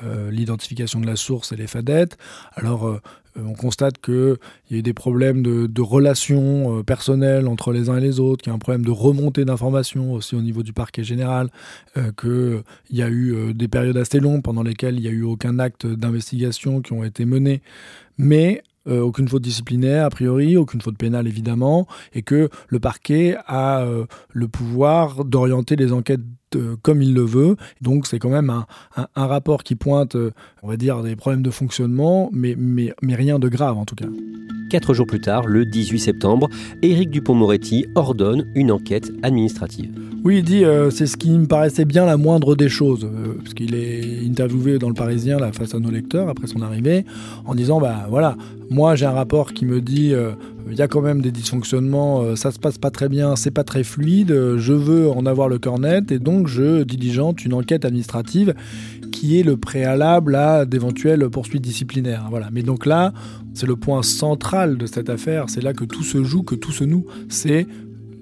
euh, 0.03 0.31
l'identification 0.31 0.99
de 0.99 1.05
la 1.05 1.15
source 1.15 1.51
et 1.51 1.55
les 1.55 1.67
fadettes. 1.67 2.17
Alors, 2.55 2.99
on 3.37 3.53
constate 3.53 3.99
qu'il 4.01 4.37
y 4.71 4.75
a 4.75 4.77
eu 4.77 4.81
des 4.81 4.93
problèmes 4.93 5.43
de, 5.43 5.81
relations 5.81 6.83
personnelles 6.83 7.47
entre 7.47 7.73
les 7.73 7.89
uns 7.89 7.97
et 7.97 8.01
les 8.01 8.19
autres, 8.21 8.43
qu'il 8.43 8.49
y 8.49 8.53
a 8.53 8.55
un 8.55 8.59
problème 8.59 8.85
de 8.85 8.91
remontée 8.91 9.43
d'informations 9.43 10.13
aussi 10.13 10.35
au 10.35 10.41
niveau 10.41 10.63
du 10.63 10.71
parquet 10.71 11.03
général, 11.03 11.49
qu'il 12.17 12.63
y 12.91 13.01
a 13.01 13.09
eu 13.09 13.53
des 13.53 13.67
périodes 13.67 13.97
assez 13.97 14.21
longues 14.21 14.41
pendant 14.41 14.63
lesquelles 14.63 15.04
n'y 15.09 15.15
a 15.15 15.19
eu 15.19 15.23
aucun 15.23 15.59
acte 15.59 15.85
d'investigation 15.85 16.81
qui 16.81 16.93
ont 16.93 17.03
été 17.03 17.25
menées, 17.25 17.61
mais 18.17 18.61
euh, 18.87 19.01
aucune 19.01 19.27
faute 19.27 19.41
disciplinaire 19.41 20.05
a 20.05 20.09
priori, 20.09 20.57
aucune 20.57 20.81
faute 20.81 20.97
pénale 20.97 21.27
évidemment, 21.27 21.87
et 22.13 22.21
que 22.21 22.49
le 22.67 22.79
parquet 22.79 23.35
a 23.47 23.81
euh, 23.81 24.05
le 24.31 24.47
pouvoir 24.47 25.25
d'orienter 25.25 25.75
les 25.75 25.91
enquêtes 25.91 26.21
comme 26.81 27.01
il 27.01 27.13
le 27.13 27.21
veut. 27.21 27.55
Donc 27.81 28.07
c'est 28.07 28.19
quand 28.19 28.29
même 28.29 28.49
un, 28.49 29.27
rapport 29.27 29.63
qui 29.63 29.75
pointe, 29.75 30.15
euh, 30.15 30.31
on 30.63 30.67
va 30.67 30.77
dire, 30.77 31.01
des 31.03 31.15
problèmes 31.15 31.41
de 31.41 31.51
fonctionnement, 31.51 32.29
mais, 32.33 32.55
mais, 32.57 32.93
mais 33.01 33.15
rien 33.15 33.39
de 33.39 33.49
grave 33.49 33.77
en 33.77 33.85
tout 33.85 33.95
cas. 33.95 34.07
Quatre 34.69 34.93
jours 34.93 35.05
plus 35.05 35.21
tard, 35.21 35.45
le 35.45 35.65
18 35.65 35.99
septembre, 35.99 36.49
Éric 36.81 37.11
Dupont-Moretti 37.11 37.85
ordonne 37.95 38.51
une 38.55 38.71
enquête 38.71 39.11
administrative. 39.21 39.91
Oui, 40.23 40.37
il 40.39 40.43
dit 40.43 40.65
euh, 40.65 40.89
c'est 40.89 41.05
ce 41.05 41.17
qui 41.17 41.29
me 41.29 41.45
paraissait 41.45 41.85
bien 41.85 42.05
la 42.05 42.17
moindre 42.17 42.55
des 42.55 42.67
choses, 42.67 43.07
parce 43.39 43.53
qu'il 43.53 43.75
est 43.75 44.25
interviewé 44.27 44.79
dans 44.79 44.89
le 44.89 44.95
Parisien 44.95 45.37
là, 45.37 45.51
face 45.51 45.75
à 45.75 45.79
nos 45.79 45.91
lecteurs 45.91 46.29
après 46.29 46.47
son 46.47 46.61
arrivée, 46.61 47.05
en 47.45 47.53
disant 47.53 47.79
bah 47.79 48.07
voilà, 48.09 48.35
moi 48.71 48.95
j'ai 48.95 49.05
un 49.05 49.11
rapport 49.11 49.53
qui 49.53 49.65
me 49.65 49.81
dit 49.81 50.13
il 50.69 50.77
y 50.77 50.81
a 50.81 50.87
quand 50.87 51.01
même 51.01 51.21
des 51.21 51.31
dysfonctionnements, 51.31 52.35
ça 52.35 52.51
se 52.51 52.59
passe 52.59 52.77
pas 52.77 52.91
très 52.91 53.09
bien, 53.09 53.35
c'est 53.35 53.51
pas 53.51 53.63
très 53.63 53.83
fluide, 53.83 54.29
je 54.57 54.73
veux 54.73 55.09
en 55.09 55.25
avoir 55.25 55.47
le 55.47 55.59
cœur 55.59 55.79
net 55.79 56.11
et 56.11 56.19
donc 56.19 56.47
je 56.47 56.83
diligente 56.83 57.45
une 57.45 57.53
enquête 57.53 57.85
administrative 57.85 58.53
qui 59.11 59.39
est 59.39 59.43
le 59.43 59.57
préalable 59.57 60.35
à 60.35 60.65
d'éventuelles 60.65 61.29
poursuites 61.29 61.61
disciplinaires. 61.61 62.27
Voilà. 62.29 62.49
Mais 62.51 62.63
donc 62.63 62.85
là, 62.85 63.13
c'est 63.53 63.67
le 63.67 63.75
point 63.75 64.03
central 64.03 64.77
de 64.77 64.85
cette 64.85 65.09
affaire, 65.09 65.49
c'est 65.49 65.61
là 65.61 65.73
que 65.73 65.85
tout 65.85 66.03
se 66.03 66.23
joue, 66.23 66.43
que 66.43 66.55
tout 66.55 66.71
se 66.71 66.83
noue. 66.83 67.05
C'est 67.29 67.67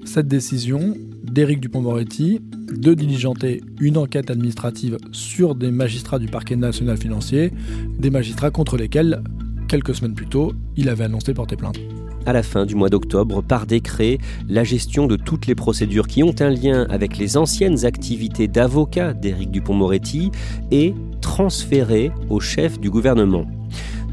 cette 0.06 0.28
décision 0.28 0.96
d'Éric 1.24 1.62
Dupont-Moretti 1.62 2.42
de 2.72 2.94
diligenter 2.94 3.62
une 3.80 3.98
enquête 3.98 4.30
administrative 4.30 4.98
sur 5.12 5.56
des 5.56 5.72
magistrats 5.72 6.20
du 6.20 6.28
parquet 6.28 6.56
national 6.56 6.98
financier, 6.98 7.52
des 7.98 8.10
magistrats 8.10 8.52
contre 8.52 8.78
lesquels, 8.78 9.24
quelques 9.70 9.96
semaines 9.96 10.14
plus 10.14 10.28
tôt, 10.28 10.54
il 10.76 10.90
avait 10.90 11.06
annoncé 11.06 11.34
porter 11.34 11.56
plainte 11.56 11.80
à 12.26 12.34
la 12.34 12.44
fin 12.44 12.66
du 12.66 12.76
mois 12.76 12.90
d'octobre 12.90 13.42
par 13.42 13.66
décret 13.66 14.18
la 14.48 14.64
gestion 14.64 15.08
de 15.08 15.16
toutes 15.16 15.48
les 15.48 15.56
procédures 15.56 16.08
qui 16.08 16.24
ont 16.24 16.36
un 16.40 16.50
lien 16.50 16.86
avec 16.90 17.18
les 17.18 17.38
anciennes 17.38 17.86
activités 17.86 18.48
d'avocat 18.48 19.14
d'Éric 19.14 19.52
Dupont-Moretti 19.52 20.32
et 20.72 20.94
transférée 21.22 22.12
au 22.30 22.40
chef 22.40 22.80
du 22.80 22.90
gouvernement. 22.90 23.46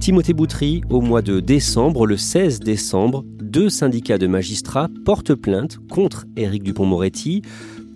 Timothée 0.01 0.33
Boutry, 0.33 0.83
au 0.89 1.01
mois 1.01 1.23
de 1.23 1.41
décembre, 1.41 2.07
le 2.07 2.17
16 2.17 2.61
décembre, 2.61 3.25
deux 3.43 3.69
syndicats 3.69 4.19
de 4.19 4.27
magistrats 4.27 4.89
portent 5.05 5.35
plainte 5.35 5.79
contre 5.91 6.25
Éric 6.37 6.63
Dupont-Moretti 6.63 7.43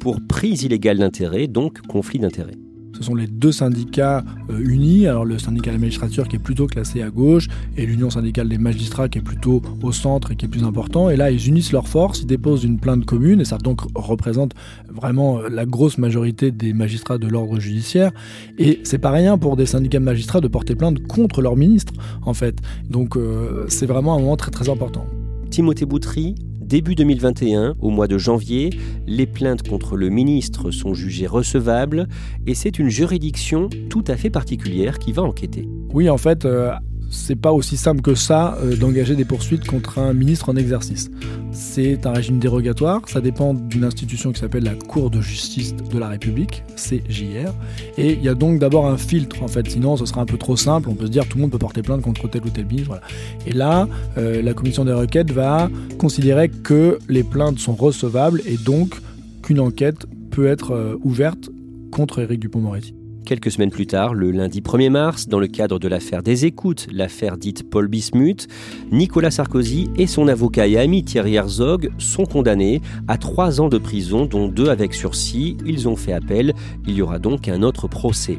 pour 0.01 0.21
prise 0.21 0.65
illégale 0.65 0.99
d'intérêt, 0.99 1.47
donc 1.47 1.81
conflit 1.87 2.19
d'intérêts. 2.19 2.64
Ce 2.95 3.03
sont 3.03 3.15
les 3.15 3.27
deux 3.27 3.53
syndicats 3.53 4.25
euh, 4.51 4.59
unis, 4.59 5.07
alors 5.07 5.25
le 5.25 5.39
syndicat 5.39 5.71
de 5.71 5.77
la 5.77 5.81
magistrature 5.81 6.29
qui 6.29 6.37
est 6.37 6.41
plutôt 6.41 6.67
classé 6.67 7.03
à 7.03 7.11
gauche 7.11 7.49
et 7.77 7.87
l'union 7.87 8.09
syndicale 8.09 8.49
des 8.49 8.59
magistrats 8.59 9.09
qui 9.09 9.19
est 9.19 9.23
plutôt 9.23 9.63
au 9.83 9.93
centre 9.93 10.33
et 10.33 10.37
qui 10.37 10.47
est 10.47 10.49
plus 10.49 10.65
important. 10.65 11.11
Et 11.11 11.17
là, 11.17 11.31
ils 11.31 11.49
unissent 11.49 11.73
leurs 11.73 11.89
forces, 11.89 12.21
ils 12.21 12.27
déposent 12.27 12.65
une 12.65 12.79
plainte 12.79 13.05
commune 13.05 13.41
et 13.41 13.45
ça 13.45 13.59
donc 13.59 13.81
représente 13.95 14.55
vraiment 14.89 15.39
euh, 15.39 15.49
la 15.49 15.67
grosse 15.67 15.99
majorité 15.99 16.51
des 16.51 16.73
magistrats 16.73 17.19
de 17.19 17.27
l'ordre 17.27 17.59
judiciaire. 17.59 18.13
Et 18.59 18.81
c'est 18.85 18.99
pas 18.99 19.11
rien 19.11 19.39
pour 19.39 19.57
des 19.57 19.67
syndicats 19.67 19.99
de 19.99 20.05
magistrats 20.05 20.41
de 20.41 20.49
porter 20.49 20.75
plainte 20.75 21.05
contre 21.07 21.43
leur 21.43 21.57
ministre, 21.57 21.93
en 22.23 22.35
fait. 22.35 22.59
Donc 22.89 23.17
euh, 23.17 23.65
c'est 23.69 23.87
vraiment 23.87 24.15
un 24.15 24.21
moment 24.21 24.37
très 24.37 24.51
très 24.51 24.69
important. 24.69 25.07
Timothée 25.51 25.87
Boutry 25.87 26.35
Début 26.75 26.97
2021, 26.97 27.77
au 27.79 27.91
mois 27.91 28.09
de 28.09 28.19
janvier, 28.19 28.71
les 29.07 29.27
plaintes 29.27 29.63
contre 29.63 29.97
le 29.97 30.09
ministre 30.09 30.73
sont 30.73 30.93
jugées 30.93 31.29
recevables 31.29 32.09
et 32.49 32.55
c'est 32.57 32.81
une 32.81 32.89
juridiction 32.89 33.69
tout 33.89 34.03
à 34.09 34.17
fait 34.17 34.29
particulière 34.29 34.99
qui 34.99 35.13
va 35.13 35.23
enquêter. 35.23 35.69
Oui, 35.93 36.11
en 36.11 36.19
fait, 36.19 36.45
euh, 36.45 36.73
c'est 37.15 37.37
pas 37.37 37.53
aussi 37.53 37.77
simple 37.77 38.03
que 38.03 38.15
ça 38.15 38.59
euh, 38.61 38.77
d'engager 38.77 39.15
des 39.15 39.25
poursuites 39.25 39.67
contre 39.67 39.99
un 39.99 40.13
ministre 40.13 40.49
en 40.49 40.57
exercice. 40.57 41.11
C'est 41.53 42.07
un 42.07 42.13
régime 42.13 42.39
dérogatoire, 42.39 43.01
ça 43.09 43.21
dépend 43.21 43.55
d'une 43.55 43.85
institution 43.85 44.33
qui 44.33 44.41
s'appelle 44.41 44.65
la 44.65 44.75
Cour 44.75 45.11
de 45.11 45.21
justice 45.21 45.75
de 45.77 45.99
la 45.99 46.09
République, 46.09 46.65
CJR, 46.77 47.53
et 47.97 48.13
il 48.13 48.23
y 48.23 48.29
a 48.29 48.35
donc 48.35 48.59
d'abord 48.59 48.87
un 48.87 48.97
filtre 48.97 49.43
en 49.43 49.49
fait, 49.49 49.71
sinon 49.71 49.97
ce 49.97 50.05
sera 50.07 50.21
un 50.21 50.27
peu 50.27 50.37
trop 50.37 50.57
simple, 50.57 50.89
on 50.89 50.95
peut 50.95 51.07
se 51.07 51.11
dire 51.11 51.27
tout 51.27 51.39
le 51.39 51.43
monde 51.43 51.53
peut 51.53 51.59
porter 51.59 51.83
plainte 51.83 52.03
contre 52.03 52.29
tel 52.29 52.43
ou 52.45 52.51
tel 52.51 52.67
ministre. 52.67 53.01
Et 53.47 53.53
là, 53.53 53.89
euh, 54.19 54.43
la 54.43 54.53
commission 54.53 54.85
des 54.85 54.93
requêtes 54.93 55.31
va 55.31 55.71
considérer 55.99 56.49
que 56.49 56.99
les 57.09 57.23
plaintes 57.23 57.59
sont 57.59 57.75
recevables 57.75 58.43
et 58.47 58.57
donc 58.57 58.97
qu'une 59.43 59.61
enquête 59.61 60.07
peut 60.31 60.47
être 60.47 60.73
euh, 60.73 60.97
ouverte 61.05 61.51
contre 61.93 62.21
Éric 62.21 62.41
Dupont-Moretti. 62.41 62.95
Quelques 63.25 63.51
semaines 63.51 63.71
plus 63.71 63.87
tard, 63.87 64.13
le 64.13 64.31
lundi 64.31 64.61
1er 64.61 64.91
mars, 64.91 65.29
dans 65.29 65.39
le 65.39 65.47
cadre 65.47 65.79
de 65.79 65.89
l'affaire 65.89 66.23
des 66.23 66.45
écoutes, 66.45 66.87
l'affaire 66.93 67.39
dite 67.39 67.69
Paul 67.71 67.89
Bismuth, 67.89 68.49
Nicolas 68.93 69.31
Sarkozy 69.31 69.89
et 69.97 70.07
son 70.07 70.29
avocat 70.29 70.67
et 70.67 70.77
ami 70.77 71.05
Thierry 71.05 71.37
Herzog 71.37 71.91
sont 71.97 72.27
condamnés 72.27 72.83
à 73.09 73.17
trois 73.17 73.63
ans 73.63 73.71
de 73.71 73.79
prison, 73.79 74.27
dont 74.27 74.47
deux 74.47 74.69
avec 74.69 74.93
sursis. 74.93 75.57
Ils 75.65 75.89
ont 75.89 75.97
fait 75.97 76.13
appel. 76.13 76.53
Il 76.87 76.95
y 76.95 77.03
aura 77.03 77.19
donc 77.19 77.49
un 77.49 77.63
autre 77.63 77.89
procès. 77.89 78.37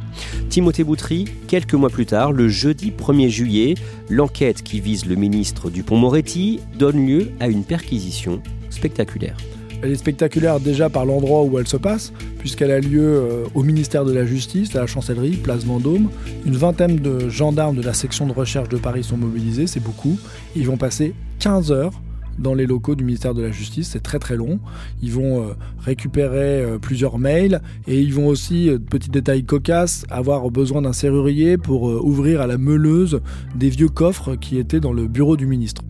Timothée 0.50 0.84
Boutry, 0.84 1.26
quelques 1.48 1.74
mois 1.74 1.90
plus 1.90 2.06
tard, 2.06 2.32
le 2.32 2.48
jeudi 2.48 2.92
1er 2.92 3.30
juillet, 3.30 3.74
l'enquête 4.12 4.62
qui 4.62 4.82
vise 4.82 5.08
le 5.08 5.16
ministre 5.16 5.72
Dupont-Moretti 5.72 6.60
donne 6.78 7.08
lieu 7.08 7.32
à 7.40 7.48
une 7.48 7.64
perquisition 7.64 8.40
spectaculaire. 8.70 9.38
Elle 9.86 9.92
est 9.92 9.98
spectaculaire 9.98 10.60
déjà 10.60 10.90
par 10.90 11.06
l'endroit 11.06 11.44
où 11.44 11.60
elle 11.60 11.68
se 11.68 11.78
passe, 11.78 12.12
puisqu'elle 12.40 12.72
a 12.72 12.80
lieu 12.80 13.04
euh, 13.04 13.44
au 13.54 13.62
ministère 13.62 14.04
de 14.04 14.12
la 14.12 14.26
Justice, 14.26 14.76
à 14.76 14.80
la 14.80 14.88
Chancellerie, 14.88 15.38
place 15.38 15.64
Vendôme. 15.64 16.10
Une 16.44 16.56
vingtaine 16.56 16.96
de 16.96 17.30
gendarmes 17.30 17.76
de 17.76 17.84
la 17.84 17.94
section 17.94 18.26
de 18.26 18.32
recherche 18.32 18.68
de 18.68 18.78
Paris 18.78 19.04
sont 19.04 19.16
mobilisés, 19.16 19.68
c'est 19.68 19.80
beaucoup. 19.80 20.18
Ils 20.56 20.66
vont 20.66 20.78
passer 20.78 21.14
15 21.38 21.72
heures 21.72 22.02
dans 22.40 22.56
les 22.56 22.66
locaux 22.66 22.96
du 22.96 23.04
ministère 23.04 23.36
de 23.36 23.44
la 23.44 23.52
Justice, 23.52 23.90
c'est 23.92 24.02
très 24.02 24.18
très 24.18 24.36
long. 24.36 24.60
Ils 25.04 25.12
vont 25.12 25.44
euh, 25.44 25.54
récupérer 25.78 26.64
euh, 26.64 26.80
plusieurs 26.80 27.20
mails 27.20 27.62
et 27.88 28.02
ils 28.02 28.12
vont 28.12 28.26
aussi, 28.26 28.72
petit 28.90 29.12
détail 29.12 29.44
cocasse, 29.44 30.04
avoir 30.10 30.50
besoin 30.50 30.82
d'un 30.82 30.94
serrurier 30.94 31.58
pour 31.58 31.84
ouvrir 31.84 32.42
à 32.42 32.48
la 32.48 32.58
meuleuse 32.58 33.22
des 33.54 33.70
vieux 33.70 33.90
coffres 33.90 34.36
qui 34.36 34.58
étaient 34.58 34.80
dans 34.80 34.94
le 34.94 35.06
bureau 35.08 35.38
du 35.38 35.46
ministre. 35.46 35.84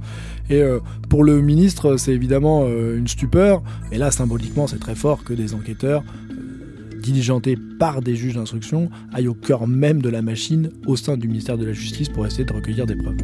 Et 0.50 0.62
euh, 0.62 0.80
pour 1.10 1.24
le 1.24 1.42
ministre, 1.42 1.98
c'est 1.98 2.14
évidemment 2.14 2.66
euh, 2.66 2.98
une 2.98 3.08
stupeur. 3.08 3.64
Et 3.92 3.98
là, 3.98 4.12
symboliquement, 4.12 4.68
c'est 4.68 4.80
très 4.80 4.96
fort 4.96 5.24
que 5.24 5.34
des 5.34 5.54
enquêteurs 5.54 6.04
euh, 6.32 7.00
diligentés 7.00 7.58
par 7.80 8.02
des 8.02 8.16
juges 8.16 8.36
d'instruction 8.36 8.90
aillent 9.14 9.28
au 9.28 9.34
cœur 9.34 9.68
même 9.68 10.02
de 10.02 10.10
la 10.10 10.22
machine 10.22 10.70
au 10.86 10.96
sein 10.96 11.18
du 11.18 11.28
ministère 11.28 11.58
de 11.58 11.66
la 11.66 11.74
Justice 11.74 12.10
pour 12.10 12.26
essayer 12.26 12.46
de 12.46 12.54
recueillir 12.54 12.86
des 12.86 12.96
preuves. 12.96 13.18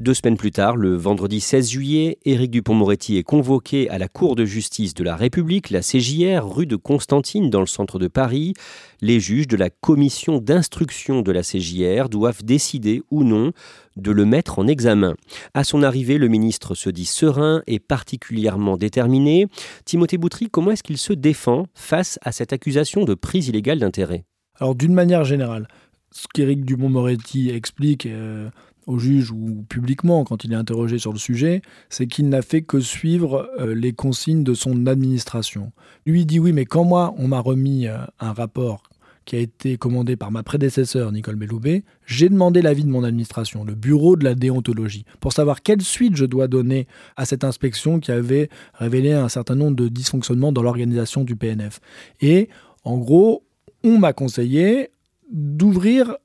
Deux 0.00 0.14
semaines 0.14 0.36
plus 0.36 0.52
tard, 0.52 0.76
le 0.76 0.94
vendredi 0.94 1.40
16 1.40 1.70
juillet, 1.70 2.18
Éric 2.24 2.52
Dupont-Moretti 2.52 3.16
est 3.16 3.24
convoqué 3.24 3.90
à 3.90 3.98
la 3.98 4.06
Cour 4.06 4.36
de 4.36 4.44
justice 4.44 4.94
de 4.94 5.02
la 5.02 5.16
République, 5.16 5.70
la 5.70 5.80
CJR, 5.80 6.48
rue 6.48 6.66
de 6.66 6.76
Constantine, 6.76 7.50
dans 7.50 7.58
le 7.58 7.66
centre 7.66 7.98
de 7.98 8.06
Paris. 8.06 8.54
Les 9.00 9.18
juges 9.18 9.48
de 9.48 9.56
la 9.56 9.70
commission 9.70 10.38
d'instruction 10.38 11.20
de 11.20 11.32
la 11.32 11.42
CJR 11.42 12.08
doivent 12.10 12.44
décider 12.44 13.02
ou 13.10 13.24
non 13.24 13.50
de 13.96 14.12
le 14.12 14.24
mettre 14.24 14.60
en 14.60 14.68
examen. 14.68 15.14
À 15.52 15.64
son 15.64 15.82
arrivée, 15.82 16.16
le 16.18 16.28
ministre 16.28 16.76
se 16.76 16.90
dit 16.90 17.04
serein 17.04 17.64
et 17.66 17.80
particulièrement 17.80 18.76
déterminé. 18.76 19.48
Timothée 19.84 20.16
Boutry, 20.16 20.48
comment 20.48 20.70
est-ce 20.70 20.84
qu'il 20.84 20.98
se 20.98 21.12
défend 21.12 21.66
face 21.74 22.20
à 22.22 22.30
cette 22.30 22.52
accusation 22.52 23.04
de 23.04 23.14
prise 23.14 23.48
illégale 23.48 23.80
d'intérêt? 23.80 24.24
Alors, 24.60 24.76
d'une 24.76 24.94
manière 24.94 25.24
générale, 25.24 25.66
ce 26.12 26.26
qu'Éric 26.32 26.64
Dupont-Moretti 26.64 27.50
explique. 27.50 28.06
Euh, 28.06 28.48
au 28.88 28.98
juge 28.98 29.30
ou 29.30 29.64
publiquement 29.68 30.24
quand 30.24 30.44
il 30.44 30.52
est 30.52 30.56
interrogé 30.56 30.98
sur 30.98 31.12
le 31.12 31.18
sujet, 31.18 31.62
c'est 31.90 32.06
qu'il 32.06 32.28
n'a 32.28 32.42
fait 32.42 32.62
que 32.62 32.80
suivre 32.80 33.48
euh, 33.60 33.74
les 33.74 33.92
consignes 33.92 34.42
de 34.42 34.54
son 34.54 34.86
administration. 34.86 35.72
Lui 36.06 36.24
dit 36.24 36.40
oui, 36.40 36.52
mais 36.52 36.64
quand 36.64 36.84
moi 36.84 37.14
on 37.18 37.28
m'a 37.28 37.40
remis 37.40 37.86
euh, 37.86 37.98
un 38.18 38.32
rapport 38.32 38.82
qui 39.26 39.36
a 39.36 39.40
été 39.40 39.76
commandé 39.76 40.16
par 40.16 40.30
ma 40.30 40.42
prédécesseur 40.42 41.12
Nicole 41.12 41.36
Belloubet, 41.36 41.84
j'ai 42.06 42.30
demandé 42.30 42.62
l'avis 42.62 42.84
de 42.84 42.88
mon 42.88 43.04
administration, 43.04 43.62
le 43.62 43.74
bureau 43.74 44.16
de 44.16 44.24
la 44.24 44.34
déontologie, 44.34 45.04
pour 45.20 45.34
savoir 45.34 45.60
quelle 45.60 45.82
suite 45.82 46.16
je 46.16 46.24
dois 46.24 46.48
donner 46.48 46.86
à 47.18 47.26
cette 47.26 47.44
inspection 47.44 48.00
qui 48.00 48.10
avait 48.10 48.48
révélé 48.72 49.12
un 49.12 49.28
certain 49.28 49.54
nombre 49.54 49.76
de 49.76 49.88
dysfonctionnements 49.88 50.50
dans 50.50 50.62
l'organisation 50.62 51.24
du 51.24 51.36
PNF. 51.36 51.80
Et 52.22 52.48
en 52.84 52.96
gros, 52.96 53.44
on 53.84 53.98
m'a 53.98 54.14
conseillé 54.14 54.88
d'ouvrir 55.30 56.16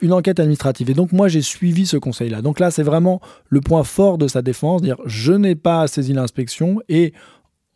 une 0.00 0.12
enquête 0.12 0.40
administrative. 0.40 0.90
Et 0.90 0.94
donc 0.94 1.12
moi 1.12 1.28
j'ai 1.28 1.42
suivi 1.42 1.86
ce 1.86 1.96
conseil-là. 1.96 2.42
Donc 2.42 2.60
là 2.60 2.70
c'est 2.70 2.82
vraiment 2.82 3.20
le 3.48 3.60
point 3.60 3.84
fort 3.84 4.18
de 4.18 4.28
sa 4.28 4.42
défense, 4.42 4.82
dire 4.82 4.96
je 5.06 5.32
n'ai 5.32 5.54
pas 5.54 5.86
saisi 5.86 6.12
l'inspection 6.12 6.80
et 6.88 7.12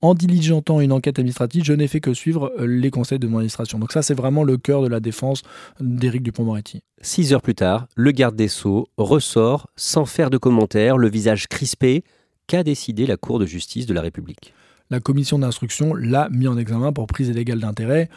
en 0.03 0.15
diligentant 0.15 0.81
une 0.81 0.93
enquête 0.93 1.19
administrative, 1.19 1.65
je 1.65 1.73
n'ai 1.73 1.87
fait 1.87 2.01
que 2.01 2.15
suivre 2.15 2.53
euh, 2.59 2.67
les 2.67 2.91
conseils 2.91 3.19
de 3.19 3.27
mon 3.27 3.39
administration. 3.39 3.79
Donc 3.79 3.93
ça, 3.93 4.03
c'est 4.03 4.15
vraiment 4.15 4.45
le 4.45 4.57
cœur 4.57 4.83
de 4.83 4.89
la 4.89 5.01
défense 5.01 5.43
d'Éric 5.79 6.23
Dupont-Moretti. 6.23 6.83
Six 7.03 7.33
heures 7.33 7.43
plus 7.43 7.55
tard, 7.55 7.87
le 7.97 8.11
garde 8.11 8.37
des 8.37 8.49
Sceaux 8.49 8.89
ressort, 8.97 9.69
sans 9.77 10.07
faire 10.07 10.31
de 10.31 10.39
commentaires, 10.39 10.97
le 10.97 11.09
visage 11.11 11.49
crispé, 11.49 12.03
qu'a 12.47 12.63
décidé 12.63 13.07
la 13.07 13.17
Cour 13.17 13.39
de 13.39 13.47
justice 13.47 13.87
de 13.87 13.95
la 13.95 14.01
République? 14.01 14.55
La 14.91 15.01
commission 15.01 15.39
d'instruction 15.39 15.95
l'a 15.95 16.29
mis 16.31 16.49
en 16.49 16.59
examen 16.59 16.93
pour 16.93 17.07
prise 17.07 17.29
illégale 17.29 17.61
d'intérêt 17.61 18.09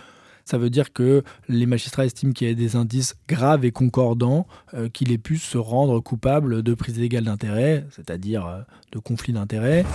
ça 0.45 0.57
veut 0.57 0.69
dire 0.69 0.93
que 0.93 1.23
les 1.47 1.65
magistrats 1.65 2.05
estiment 2.05 2.33
qu'il 2.33 2.47
y 2.47 2.51
a 2.51 2.53
des 2.53 2.75
indices 2.75 3.15
graves 3.27 3.65
et 3.65 3.71
concordants 3.71 4.47
euh, 4.73 4.89
qu'il 4.89 5.11
ait 5.11 5.17
pu 5.17 5.37
se 5.37 5.57
rendre 5.57 5.99
coupable 5.99 6.63
de 6.63 6.73
prise 6.73 6.97
illégale 6.97 7.25
d'intérêt, 7.25 7.85
c'est-à-dire 7.91 8.45
euh, 8.45 8.59
de 8.91 8.99
conflit 8.99 9.33
d'intérêt. 9.33 9.85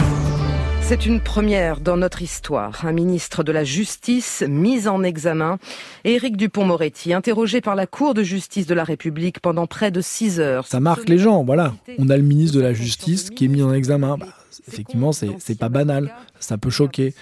C'est 0.88 1.04
une 1.04 1.20
première 1.20 1.80
dans 1.80 1.98
notre 1.98 2.22
histoire. 2.22 2.86
Un 2.86 2.92
ministre 2.92 3.42
de 3.42 3.52
la 3.52 3.62
Justice 3.62 4.42
mis 4.48 4.88
en 4.88 5.02
examen. 5.02 5.58
Éric 6.04 6.38
Dupont-Moretti, 6.38 7.12
interrogé 7.12 7.60
par 7.60 7.74
la 7.74 7.86
Cour 7.86 8.14
de 8.14 8.22
justice 8.22 8.66
de 8.66 8.72
la 8.72 8.84
République 8.84 9.40
pendant 9.40 9.66
près 9.66 9.90
de 9.90 10.00
six 10.00 10.40
heures. 10.40 10.66
Ça 10.66 10.80
marque 10.80 11.10
les 11.10 11.18
gens, 11.18 11.44
voilà. 11.44 11.74
On 11.98 12.08
a 12.08 12.16
le 12.16 12.22
ministre 12.22 12.56
de 12.56 12.62
la 12.62 12.72
Justice 12.72 13.28
qui 13.28 13.44
est 13.44 13.48
mis 13.48 13.62
en 13.62 13.74
examen. 13.74 14.16
Bah, 14.16 14.28
effectivement, 14.66 15.12
c'est 15.12 15.58
pas 15.58 15.68
banal. 15.68 16.10
Ça 16.40 16.56
peut 16.56 16.70
choquer 16.70 17.14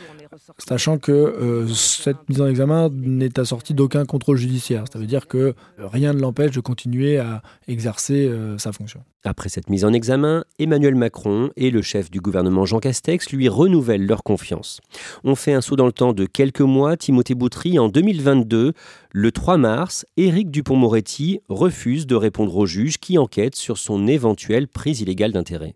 sachant 0.59 0.99
que 0.99 1.13
euh, 1.13 1.67
cette 1.69 2.29
mise 2.29 2.41
en 2.41 2.47
examen 2.47 2.89
n'est 2.93 3.39
assortie 3.39 3.75
d'aucun 3.75 4.05
contrôle 4.05 4.37
judiciaire. 4.37 4.85
Ça 4.93 4.99
veut 4.99 5.07
dire 5.07 5.27
que 5.27 5.55
rien 5.79 6.13
ne 6.13 6.21
l'empêche 6.21 6.53
de 6.53 6.61
continuer 6.61 7.19
à 7.19 7.43
exercer 7.69 8.27
euh, 8.27 8.59
sa 8.59 8.73
fonction. 8.73 9.03
Après 9.25 9.49
cette 9.49 9.71
mise 9.71 9.85
en 9.85 9.93
examen, 9.93 10.45
Emmanuel 10.61 10.95
Macron 10.95 11.51
et 11.57 11.71
le 11.71 11.83
chef 11.83 12.11
du 12.11 12.21
gouvernement 12.21 12.65
Jean 12.65 12.79
Castex 12.79 13.31
lui 13.31 13.49
renouvellent 13.49 14.07
leur 14.07 14.23
confiance. 14.23 14.81
On 15.25 15.35
fait 15.35 15.53
un 15.53 15.61
saut 15.61 15.75
dans 15.75 15.87
le 15.87 15.93
temps 15.93 16.13
de 16.13 16.27
quelques 16.27 16.61
mois. 16.61 16.97
Timothée 16.97 17.35
Boutry, 17.35 17.79
en 17.79 17.89
2022, 17.89 18.73
le 19.11 19.33
3 19.33 19.57
mars, 19.57 20.07
Éric 20.17 20.51
Dupont-Moretti 20.51 21.41
refuse 21.49 22.07
de 22.07 22.15
répondre 22.15 22.57
au 22.57 22.67
juge 22.67 22.99
qui 22.99 23.19
enquête 23.19 23.57
sur 23.57 23.79
son 23.79 24.07
éventuelle 24.07 24.69
prise 24.69 25.01
illégale 25.01 25.33
d'intérêt. 25.33 25.75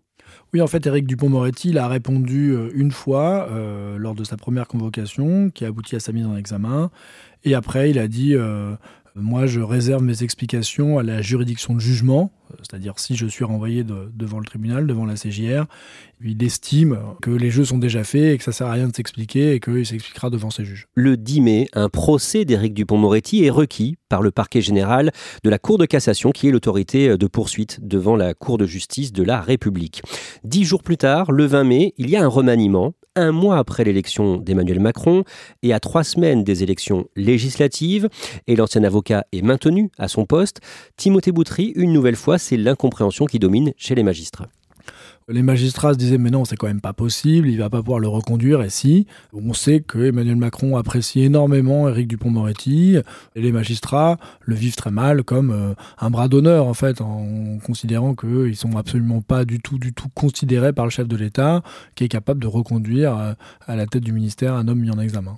Oui, 0.53 0.61
en 0.61 0.67
fait, 0.67 0.85
Éric 0.85 1.07
Dupont-Moretti 1.07 1.77
a 1.77 1.87
répondu 1.87 2.51
euh, 2.51 2.69
une 2.73 2.91
fois 2.91 3.47
euh, 3.51 3.97
lors 3.97 4.15
de 4.15 4.25
sa 4.25 4.35
première 4.35 4.67
convocation, 4.67 5.49
qui 5.49 5.63
a 5.63 5.69
abouti 5.69 5.95
à 5.95 6.01
sa 6.01 6.11
mise 6.11 6.25
en 6.25 6.35
examen. 6.35 6.91
Et 7.45 7.55
après, 7.55 7.89
il 7.89 7.97
a 7.97 8.09
dit 8.09 8.35
euh, 8.35 8.75
Moi, 9.15 9.45
je 9.45 9.59
réserve 9.59 10.03
mes 10.03 10.23
explications 10.23 10.97
à 10.97 11.03
la 11.03 11.21
juridiction 11.21 11.73
de 11.73 11.79
jugement, 11.79 12.31
c'est-à-dire 12.59 12.97
si 12.97 13.15
je 13.15 13.27
suis 13.27 13.43
renvoyé 13.43 13.83
devant 13.83 14.39
le 14.39 14.45
tribunal, 14.45 14.87
devant 14.87 15.05
la 15.05 15.15
CJR, 15.15 15.65
il 16.23 16.41
estime 16.43 16.97
que 17.21 17.31
les 17.31 17.49
jeux 17.49 17.65
sont 17.65 17.77
déjà 17.77 18.03
faits 18.03 18.33
et 18.33 18.37
que 18.37 18.43
ça 18.43 18.51
sert 18.51 18.67
à 18.67 18.73
rien 18.73 18.87
de 18.87 18.95
s'expliquer 18.95 19.53
et 19.53 19.59
qu'il 19.59 19.85
s'expliquera 19.85 20.29
devant 20.29 20.49
ses 20.49 20.63
juges. 20.63 20.87
Le 20.95 21.17
10 21.17 21.41
mai, 21.41 21.67
un 21.73 21.89
procès 21.89 22.45
d'Éric 22.45 22.73
Dupont-Moretti 22.73 23.43
est 23.43 23.49
requis 23.49 23.97
par 24.07 24.21
le 24.21 24.31
parquet 24.31 24.61
général 24.61 25.11
de 25.43 25.49
la 25.49 25.59
Cour 25.59 25.77
de 25.77 25.85
cassation, 25.85 26.31
qui 26.31 26.47
est 26.47 26.51
l'autorité 26.51 27.17
de 27.17 27.27
poursuite 27.27 27.85
devant 27.85 28.15
la 28.15 28.33
Cour 28.33 28.57
de 28.57 28.65
justice 28.65 29.11
de 29.11 29.23
la 29.23 29.41
République. 29.41 30.03
Dix 30.43 30.63
jours 30.63 30.83
plus 30.83 30.97
tard, 30.97 31.31
le 31.31 31.45
20 31.45 31.63
mai, 31.65 31.93
il 31.97 32.09
y 32.09 32.15
a 32.15 32.23
un 32.23 32.27
remaniement, 32.27 32.93
un 33.15 33.31
mois 33.31 33.57
après 33.57 33.83
l'élection 33.83 34.37
d'Emmanuel 34.37 34.79
Macron 34.79 35.23
et 35.63 35.73
à 35.73 35.79
trois 35.79 36.03
semaines 36.03 36.43
des 36.43 36.63
élections 36.63 37.07
législatives, 37.15 38.09
et 38.47 38.55
l'ancien 38.55 38.83
avocat 38.83 39.25
est 39.31 39.41
maintenu 39.41 39.89
à 39.97 40.07
son 40.07 40.25
poste. 40.25 40.61
Timothée 40.97 41.31
Boutry, 41.31 41.73
une 41.75 41.93
nouvelle 41.93 42.15
fois, 42.15 42.37
c'est 42.37 42.57
l'incompréhension 42.57 43.25
qui 43.25 43.39
domine 43.39 43.73
chez 43.77 43.95
les 43.95 44.03
magistrats. 44.03 44.47
Les 45.27 45.43
magistrats 45.43 45.93
se 45.93 45.97
disaient 45.97 46.17
mais 46.17 46.29
non, 46.29 46.45
c'est 46.45 46.55
quand 46.55 46.67
même 46.67 46.81
pas 46.81 46.93
possible, 46.93 47.47
il 47.47 47.57
va 47.57 47.69
pas 47.69 47.79
pouvoir 47.79 47.99
le 47.99 48.07
reconduire. 48.07 48.61
Et 48.61 48.69
si, 48.69 49.07
on 49.33 49.53
sait 49.53 49.79
que 49.79 49.99
Emmanuel 49.99 50.35
Macron 50.35 50.77
apprécie 50.77 51.21
énormément 51.21 51.87
Éric 51.87 52.07
Dupont-Moretti, 52.07 52.97
et 53.35 53.41
les 53.41 53.51
magistrats 53.51 54.17
le 54.41 54.55
vivent 54.55 54.75
très 54.75 54.91
mal 54.91 55.23
comme 55.23 55.51
euh, 55.51 55.73
un 55.99 56.09
bras 56.09 56.27
d'honneur 56.27 56.67
en 56.67 56.73
fait, 56.73 57.01
en 57.01 57.57
considérant 57.65 58.15
qu'ils 58.15 58.55
sont 58.55 58.75
absolument 58.77 59.21
pas 59.21 59.45
du 59.45 59.59
tout, 59.59 59.77
du 59.77 59.93
tout 59.93 60.09
considérés 60.13 60.73
par 60.73 60.85
le 60.85 60.91
chef 60.91 61.07
de 61.07 61.15
l'État, 61.15 61.61
qui 61.95 62.03
est 62.03 62.09
capable 62.09 62.41
de 62.41 62.47
reconduire 62.47 63.17
euh, 63.17 63.33
à 63.67 63.75
la 63.75 63.85
tête 63.85 64.03
du 64.03 64.11
ministère 64.11 64.53
un 64.55 64.67
homme 64.67 64.79
mis 64.79 64.91
en 64.91 64.99
examen. 64.99 65.37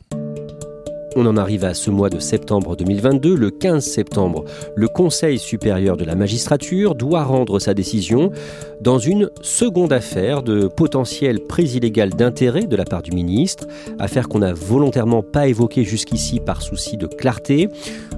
On 1.16 1.28
en 1.28 1.38
arrive 1.38 1.64
à 1.64 1.76
ce 1.76 1.92
mois 1.92 2.10
de 2.10 2.18
septembre 2.18 2.76
2022. 2.76 3.36
Le 3.36 3.52
15 3.52 3.86
septembre, 3.86 4.46
le 4.76 4.88
Conseil 4.88 5.38
supérieur 5.38 5.96
de 5.96 6.06
la 6.06 6.16
magistrature 6.16 6.96
doit 6.96 7.24
rendre 7.24 7.60
sa 7.60 7.76
décision 7.76 8.32
dans 8.82 8.98
une 8.98 9.30
seconde 9.42 9.94
affaire 9.94 10.42
de 10.42 10.68
potentielle 10.68 11.40
prise 11.42 11.76
illégale 11.76 12.10
d'intérêt 12.10 12.66
de 12.66 12.76
la 12.76 12.84
part 12.84 13.04
du 13.04 13.12
ministre, 13.12 13.68
affaire 14.00 14.28
qu'on 14.28 14.40
n'a 14.40 14.54
volontairement 14.54 15.22
pas 15.22 15.48
évoquée 15.48 15.84
jusqu'ici 15.84 16.40
par 16.40 16.64
souci 16.64 16.98
de 16.98 17.06
clarté. 17.06 17.70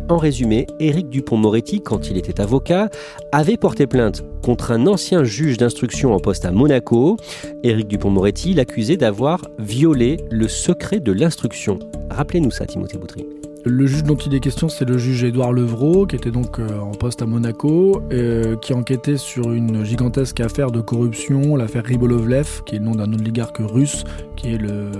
En 0.07 0.17
résumé, 0.17 0.65
Éric 0.79 1.09
Dupont-Moretti, 1.09 1.81
quand 1.81 2.09
il 2.09 2.17
était 2.17 2.39
avocat, 2.39 2.89
avait 3.31 3.57
porté 3.57 3.87
plainte 3.87 4.23
contre 4.41 4.71
un 4.71 4.87
ancien 4.87 5.23
juge 5.23 5.57
d'instruction 5.57 6.13
en 6.13 6.19
poste 6.19 6.45
à 6.45 6.51
Monaco. 6.51 7.17
Éric 7.63 7.87
Dupont-Moretti 7.87 8.53
l'accusait 8.53 8.97
d'avoir 8.97 9.41
violé 9.59 10.17
le 10.29 10.47
secret 10.47 10.99
de 10.99 11.11
l'instruction. 11.11 11.79
Rappelez-nous 12.11 12.51
ça, 12.51 12.65
Timothée 12.65 12.84
Boutry. 12.93 13.34
Le 13.67 13.87
juge 13.87 14.03
dont 14.03 14.15
il 14.15 14.35
est 14.35 14.39
question, 14.39 14.69
c'est 14.69 14.85
le 14.85 14.99
juge 14.99 15.23
Édouard 15.23 15.51
Levrault, 15.51 16.05
qui 16.05 16.15
était 16.15 16.29
donc 16.29 16.59
euh, 16.59 16.79
en 16.79 16.91
poste 16.91 17.23
à 17.23 17.25
Monaco, 17.25 17.99
euh, 18.11 18.55
qui 18.57 18.75
enquêtait 18.75 19.17
sur 19.17 19.53
une 19.53 19.83
gigantesque 19.83 20.39
affaire 20.39 20.69
de 20.69 20.81
corruption, 20.81 21.55
l'affaire 21.55 21.83
Ribolovlev, 21.83 22.61
qui 22.67 22.75
est 22.75 22.77
le 22.77 22.85
nom 22.85 22.91
d'un 22.91 23.11
oligarque 23.11 23.57
russe, 23.57 24.03
qui 24.35 24.53
est 24.53 24.59
le 24.59 24.91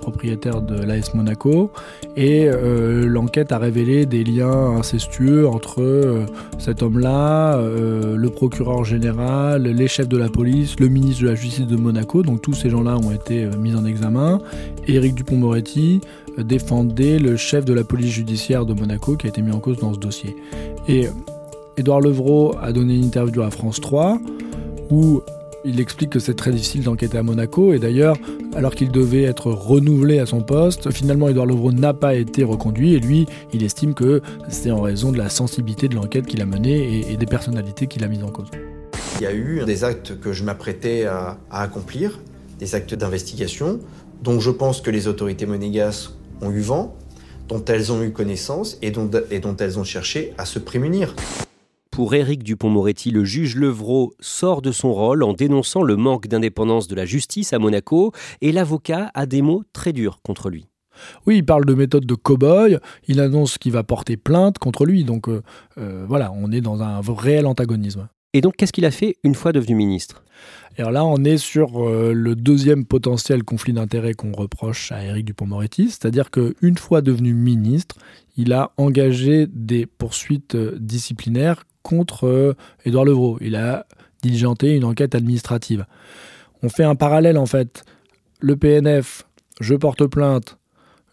propriétaire 0.00 0.62
de 0.62 0.82
l'AS 0.82 1.12
Monaco. 1.12 1.70
Et 2.16 2.48
euh, 2.48 3.06
l'enquête 3.06 3.52
a 3.52 3.58
révélé 3.58 4.06
des 4.06 4.24
liens 4.24 4.70
incestueux 4.78 5.46
entre 5.46 6.24
cet 6.58 6.82
homme-là, 6.82 7.60
le 7.60 8.28
procureur 8.30 8.86
général, 8.86 9.64
les 9.64 9.88
chefs 9.88 10.08
de 10.08 10.16
la 10.16 10.30
police, 10.30 10.80
le 10.80 10.88
ministre 10.88 11.24
de 11.24 11.28
la 11.28 11.34
Justice 11.34 11.66
de 11.66 11.76
Monaco. 11.76 12.22
Donc 12.22 12.40
tous 12.40 12.54
ces 12.54 12.70
gens-là 12.70 12.96
ont 12.96 13.10
été 13.10 13.46
mis 13.58 13.74
en 13.74 13.84
examen. 13.84 14.38
Et 14.86 14.94
Éric 14.94 15.14
Dupont-Moretti 15.14 16.00
défendait 16.38 17.18
le 17.18 17.36
chef 17.36 17.64
de 17.64 17.72
la 17.72 17.84
police 17.84 18.13
judiciaire 18.14 18.64
de 18.64 18.72
Monaco 18.72 19.16
qui 19.16 19.26
a 19.26 19.30
été 19.30 19.42
mis 19.42 19.52
en 19.52 19.60
cause 19.60 19.78
dans 19.78 19.92
ce 19.92 19.98
dossier. 19.98 20.36
Et 20.88 21.08
Édouard 21.76 22.00
Levrault 22.00 22.54
a 22.62 22.72
donné 22.72 22.94
une 22.94 23.04
interview 23.04 23.42
à 23.42 23.50
France 23.50 23.80
3 23.80 24.18
où 24.90 25.20
il 25.64 25.80
explique 25.80 26.10
que 26.10 26.18
c'est 26.18 26.34
très 26.34 26.50
difficile 26.50 26.84
d'enquêter 26.84 27.18
à 27.18 27.22
Monaco 27.22 27.72
et 27.72 27.78
d'ailleurs, 27.78 28.16
alors 28.54 28.74
qu'il 28.74 28.90
devait 28.92 29.22
être 29.22 29.50
renouvelé 29.50 30.18
à 30.18 30.26
son 30.26 30.42
poste, 30.42 30.90
finalement 30.92 31.28
Édouard 31.28 31.46
Levrault 31.46 31.72
n'a 31.72 31.94
pas 31.94 32.14
été 32.14 32.44
reconduit 32.44 32.94
et 32.94 33.00
lui, 33.00 33.26
il 33.52 33.64
estime 33.64 33.94
que 33.94 34.20
c'est 34.48 34.70
en 34.70 34.82
raison 34.82 35.10
de 35.10 35.18
la 35.18 35.30
sensibilité 35.30 35.88
de 35.88 35.94
l'enquête 35.94 36.26
qu'il 36.26 36.42
a 36.42 36.46
menée 36.46 37.10
et, 37.10 37.16
des 37.16 37.26
personnalités 37.26 37.86
qu'il 37.86 38.04
a 38.04 38.08
mises 38.08 38.22
en 38.22 38.30
cause. 38.30 38.48
Il 39.18 39.22
y 39.22 39.26
a 39.26 39.34
eu 39.34 39.64
des 39.64 39.84
actes 39.84 40.20
que 40.20 40.32
je 40.32 40.44
m'apprêtais 40.44 41.06
à, 41.06 41.38
à 41.50 41.62
accomplir, 41.62 42.20
des 42.58 42.74
actes 42.74 42.94
d'investigation, 42.94 43.80
dont 44.22 44.40
je 44.40 44.50
pense 44.50 44.80
que 44.80 44.90
les 44.90 45.08
autorités 45.08 45.46
monégasques 45.46 46.10
ont 46.42 46.50
eu 46.50 46.60
vent, 46.60 46.94
dont 47.48 47.64
elles 47.66 47.92
ont 47.92 48.02
eu 48.02 48.12
connaissance 48.12 48.78
et 48.82 48.90
dont, 48.90 49.10
et 49.30 49.40
dont 49.40 49.56
elles 49.56 49.78
ont 49.78 49.84
cherché 49.84 50.32
à 50.38 50.44
se 50.44 50.58
prémunir. 50.58 51.14
Pour 51.90 52.14
Éric 52.14 52.42
Dupont-Moretti, 52.42 53.12
le 53.12 53.24
juge 53.24 53.54
Levrault 53.54 54.14
sort 54.18 54.62
de 54.62 54.72
son 54.72 54.92
rôle 54.92 55.22
en 55.22 55.32
dénonçant 55.32 55.82
le 55.82 55.94
manque 55.94 56.26
d'indépendance 56.26 56.88
de 56.88 56.96
la 56.96 57.04
justice 57.04 57.52
à 57.52 57.60
Monaco 57.60 58.12
et 58.40 58.50
l'avocat 58.50 59.12
a 59.14 59.26
des 59.26 59.42
mots 59.42 59.62
très 59.72 59.92
durs 59.92 60.18
contre 60.22 60.50
lui. 60.50 60.66
Oui, 61.26 61.36
il 61.36 61.44
parle 61.44 61.64
de 61.64 61.74
méthode 61.74 62.06
de 62.06 62.14
cow-boy, 62.14 62.78
il 63.06 63.20
annonce 63.20 63.58
qu'il 63.58 63.72
va 63.72 63.84
porter 63.84 64.16
plainte 64.16 64.58
contre 64.58 64.86
lui, 64.86 65.04
donc 65.04 65.28
euh, 65.28 65.42
euh, 65.78 66.04
voilà, 66.08 66.32
on 66.32 66.50
est 66.50 66.60
dans 66.60 66.82
un 66.82 67.00
réel 67.00 67.46
antagonisme. 67.46 68.08
Et 68.34 68.40
donc, 68.40 68.56
qu'est-ce 68.56 68.72
qu'il 68.72 68.84
a 68.84 68.90
fait 68.90 69.16
une 69.22 69.36
fois 69.36 69.52
devenu 69.52 69.76
ministre? 69.76 70.24
Alors 70.76 70.90
là, 70.90 71.04
on 71.04 71.22
est 71.22 71.38
sur 71.38 71.80
euh, 71.80 72.12
le 72.12 72.34
deuxième 72.34 72.84
potentiel 72.84 73.44
conflit 73.44 73.72
d'intérêts 73.72 74.14
qu'on 74.14 74.32
reproche 74.32 74.90
à 74.90 75.04
Éric 75.04 75.24
Dupont-Moretti, 75.26 75.88
c'est-à-dire 75.88 76.32
qu'une 76.32 76.76
fois 76.76 77.00
devenu 77.00 77.32
ministre, 77.32 77.94
il 78.36 78.52
a 78.52 78.72
engagé 78.76 79.46
des 79.46 79.86
poursuites 79.86 80.56
euh, 80.56 80.76
disciplinaires 80.80 81.64
contre 81.84 82.26
euh, 82.26 82.54
Édouard 82.84 83.04
Levrault. 83.04 83.38
Il 83.40 83.54
a 83.54 83.86
diligenté 84.20 84.74
une 84.74 84.84
enquête 84.84 85.14
administrative. 85.14 85.86
On 86.64 86.68
fait 86.68 86.82
un 86.82 86.96
parallèle 86.96 87.38
en 87.38 87.46
fait. 87.46 87.84
Le 88.40 88.56
PNF, 88.56 89.26
je 89.60 89.76
porte 89.76 90.04
plainte, 90.08 90.58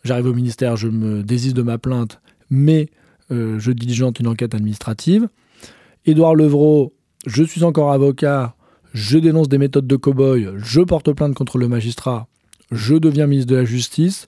j'arrive 0.03 0.25
au 0.25 0.33
ministère, 0.33 0.75
je 0.75 0.87
me 0.87 1.21
désiste 1.21 1.55
de 1.55 1.61
ma 1.61 1.77
plainte, 1.77 2.19
mais 2.49 2.89
je 3.29 3.71
diligente 3.71 4.19
une 4.19 4.27
enquête 4.27 4.53
administrative. 4.53 5.29
Édouard 6.05 6.35
Levrault 6.35 6.91
je 7.25 7.43
suis 7.43 7.63
encore 7.63 7.91
avocat, 7.91 8.55
je 8.93 9.17
dénonce 9.17 9.49
des 9.49 9.57
méthodes 9.57 9.87
de 9.87 9.95
cow-boy, 9.95 10.53
je 10.57 10.81
porte 10.81 11.11
plainte 11.13 11.35
contre 11.35 11.57
le 11.57 11.67
magistrat, 11.67 12.27
je 12.71 12.95
deviens 12.95 13.27
ministre 13.27 13.51
de 13.51 13.57
la 13.57 13.65
Justice, 13.65 14.27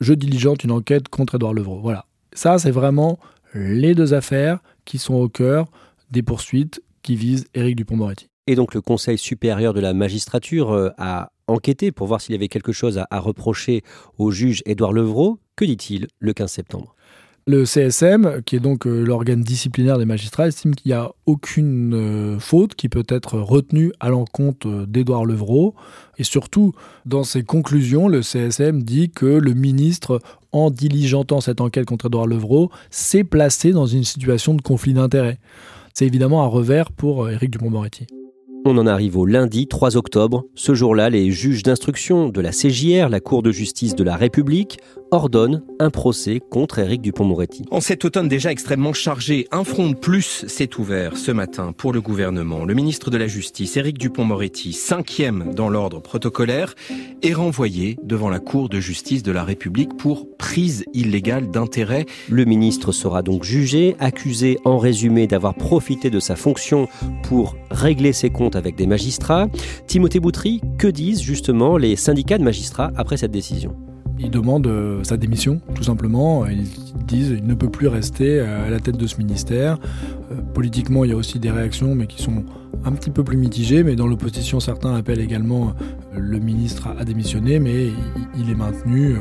je 0.00 0.14
diligente 0.14 0.64
une 0.64 0.72
enquête 0.72 1.08
contre 1.08 1.36
Édouard 1.36 1.54
Levrault. 1.54 1.80
Voilà. 1.80 2.06
Ça, 2.32 2.58
c'est 2.58 2.70
vraiment 2.70 3.18
les 3.54 3.94
deux 3.94 4.14
affaires 4.14 4.60
qui 4.84 4.98
sont 4.98 5.14
au 5.14 5.28
cœur 5.28 5.66
des 6.10 6.22
poursuites 6.22 6.82
qui 7.02 7.16
visent 7.16 7.46
Éric 7.54 7.76
Dupont-Moretti. 7.76 8.28
Et 8.46 8.54
donc 8.54 8.74
le 8.74 8.80
Conseil 8.80 9.18
supérieur 9.18 9.72
de 9.74 9.80
la 9.80 9.94
magistrature 9.94 10.72
euh, 10.72 10.90
a 10.98 11.30
enquêté 11.46 11.92
pour 11.92 12.06
voir 12.06 12.20
s'il 12.20 12.32
y 12.32 12.36
avait 12.36 12.48
quelque 12.48 12.72
chose 12.72 12.98
à, 12.98 13.06
à 13.10 13.20
reprocher 13.20 13.82
au 14.18 14.30
juge 14.30 14.62
Édouard 14.66 14.92
Levrault. 14.92 15.38
Que 15.54 15.64
dit-il 15.64 16.08
le 16.18 16.32
15 16.32 16.50
septembre? 16.50 16.96
Le 17.46 17.64
CSM, 17.64 18.42
qui 18.46 18.56
est 18.56 18.60
donc 18.60 18.86
euh, 18.86 19.02
l'organe 19.02 19.42
disciplinaire 19.42 19.98
des 19.98 20.04
magistrats, 20.04 20.46
estime 20.46 20.74
qu'il 20.74 20.90
n'y 20.90 20.96
a 20.96 21.10
aucune 21.26 21.94
euh, 21.94 22.38
faute 22.38 22.74
qui 22.74 22.88
peut 22.88 23.04
être 23.08 23.38
retenue 23.38 23.92
à 23.98 24.10
l'encontre 24.10 24.68
euh, 24.68 24.86
d'Édouard 24.86 25.24
Levrault. 25.24 25.74
Et 26.18 26.24
surtout, 26.24 26.72
dans 27.04 27.24
ses 27.24 27.42
conclusions, 27.42 28.06
le 28.06 28.22
CSM 28.22 28.82
dit 28.82 29.10
que 29.10 29.26
le 29.26 29.54
ministre, 29.54 30.20
en 30.52 30.70
diligentant 30.70 31.40
cette 31.40 31.60
enquête 31.60 31.86
contre 31.86 32.06
Édouard 32.06 32.28
Levrault, 32.28 32.70
s'est 32.90 33.24
placé 33.24 33.72
dans 33.72 33.86
une 33.86 34.04
situation 34.04 34.54
de 34.54 34.62
conflit 34.62 34.94
d'intérêts. 34.94 35.38
C'est 35.94 36.06
évidemment 36.06 36.44
un 36.44 36.48
revers 36.48 36.92
pour 36.92 37.28
Éric 37.28 37.50
Dupond-Moretti. 37.50 38.06
On 38.64 38.78
en 38.78 38.86
arrive 38.86 39.16
au 39.16 39.26
lundi 39.26 39.66
3 39.66 39.96
octobre. 39.96 40.44
Ce 40.54 40.72
jour-là, 40.72 41.10
les 41.10 41.32
juges 41.32 41.64
d'instruction 41.64 42.28
de 42.28 42.40
la 42.40 42.52
CJR, 42.52 43.08
la 43.08 43.18
Cour 43.18 43.42
de 43.42 43.50
justice 43.50 43.96
de 43.96 44.04
la 44.04 44.14
République, 44.14 44.78
ordonnent 45.12 45.62
un 45.78 45.90
procès 45.90 46.40
contre 46.40 46.78
Éric 46.78 47.02
Dupont-Moretti. 47.02 47.64
En 47.70 47.80
cet 47.80 48.04
automne 48.04 48.28
déjà 48.28 48.50
extrêmement 48.50 48.92
chargé, 48.92 49.46
un 49.52 49.62
front 49.62 49.90
de 49.90 49.94
plus 49.94 50.46
s'est 50.48 50.78
ouvert 50.78 51.16
ce 51.16 51.30
matin 51.30 51.72
pour 51.76 51.92
le 51.92 52.00
gouvernement. 52.00 52.64
Le 52.64 52.74
ministre 52.74 53.10
de 53.10 53.18
la 53.18 53.26
Justice, 53.26 53.76
Éric 53.76 53.98
Dupont-Moretti, 53.98 54.72
cinquième 54.72 55.52
dans 55.54 55.68
l'ordre 55.68 56.00
protocolaire, 56.00 56.74
est 57.22 57.34
renvoyé 57.34 57.98
devant 58.02 58.30
la 58.30 58.40
Cour 58.40 58.68
de 58.68 58.80
justice 58.80 59.22
de 59.22 59.32
la 59.32 59.44
République 59.44 59.96
pour 59.96 60.26
prise 60.36 60.84
illégale 60.94 61.50
d'intérêt. 61.50 62.06
Le 62.28 62.44
ministre 62.44 62.90
sera 62.90 63.22
donc 63.22 63.44
jugé, 63.44 63.96
accusé 64.00 64.58
en 64.64 64.78
résumé 64.78 65.26
d'avoir 65.26 65.54
profité 65.54 66.08
de 66.08 66.20
sa 66.20 66.36
fonction 66.36 66.88
pour 67.22 67.56
régler 67.70 68.14
ses 68.14 68.30
comptes 68.30 68.56
avec 68.56 68.76
des 68.76 68.86
magistrats. 68.86 69.48
Timothée 69.86 70.20
Boutry, 70.20 70.60
que 70.78 70.88
disent 70.88 71.20
justement 71.20 71.76
les 71.76 71.96
syndicats 71.96 72.38
de 72.38 72.44
magistrats 72.44 72.92
après 72.96 73.18
cette 73.18 73.30
décision? 73.30 73.76
Ils 74.22 74.30
demandent 74.30 74.66
euh, 74.66 75.02
sa 75.02 75.16
démission, 75.16 75.60
tout 75.74 75.82
simplement. 75.82 76.46
Ils 76.46 76.68
disent 77.06 77.34
qu'il 77.34 77.46
ne 77.46 77.54
peut 77.54 77.68
plus 77.68 77.88
rester 77.88 78.38
euh, 78.38 78.66
à 78.66 78.70
la 78.70 78.80
tête 78.80 78.96
de 78.96 79.06
ce 79.06 79.18
ministère. 79.18 79.78
Euh, 80.30 80.36
politiquement, 80.54 81.04
il 81.04 81.10
y 81.10 81.12
a 81.12 81.16
aussi 81.16 81.38
des 81.38 81.50
réactions, 81.50 81.94
mais 81.94 82.06
qui 82.06 82.22
sont 82.22 82.44
un 82.84 82.92
petit 82.92 83.10
peu 83.10 83.24
plus 83.24 83.36
mitigées. 83.36 83.82
Mais 83.82 83.96
dans 83.96 84.06
l'opposition, 84.06 84.60
certains 84.60 84.94
appellent 84.94 85.20
également 85.20 85.72
le 86.16 86.38
ministre 86.38 86.88
à 86.98 87.04
démissionner, 87.04 87.58
mais 87.58 87.88
il 88.38 88.50
est 88.50 88.54
maintenu 88.54 89.16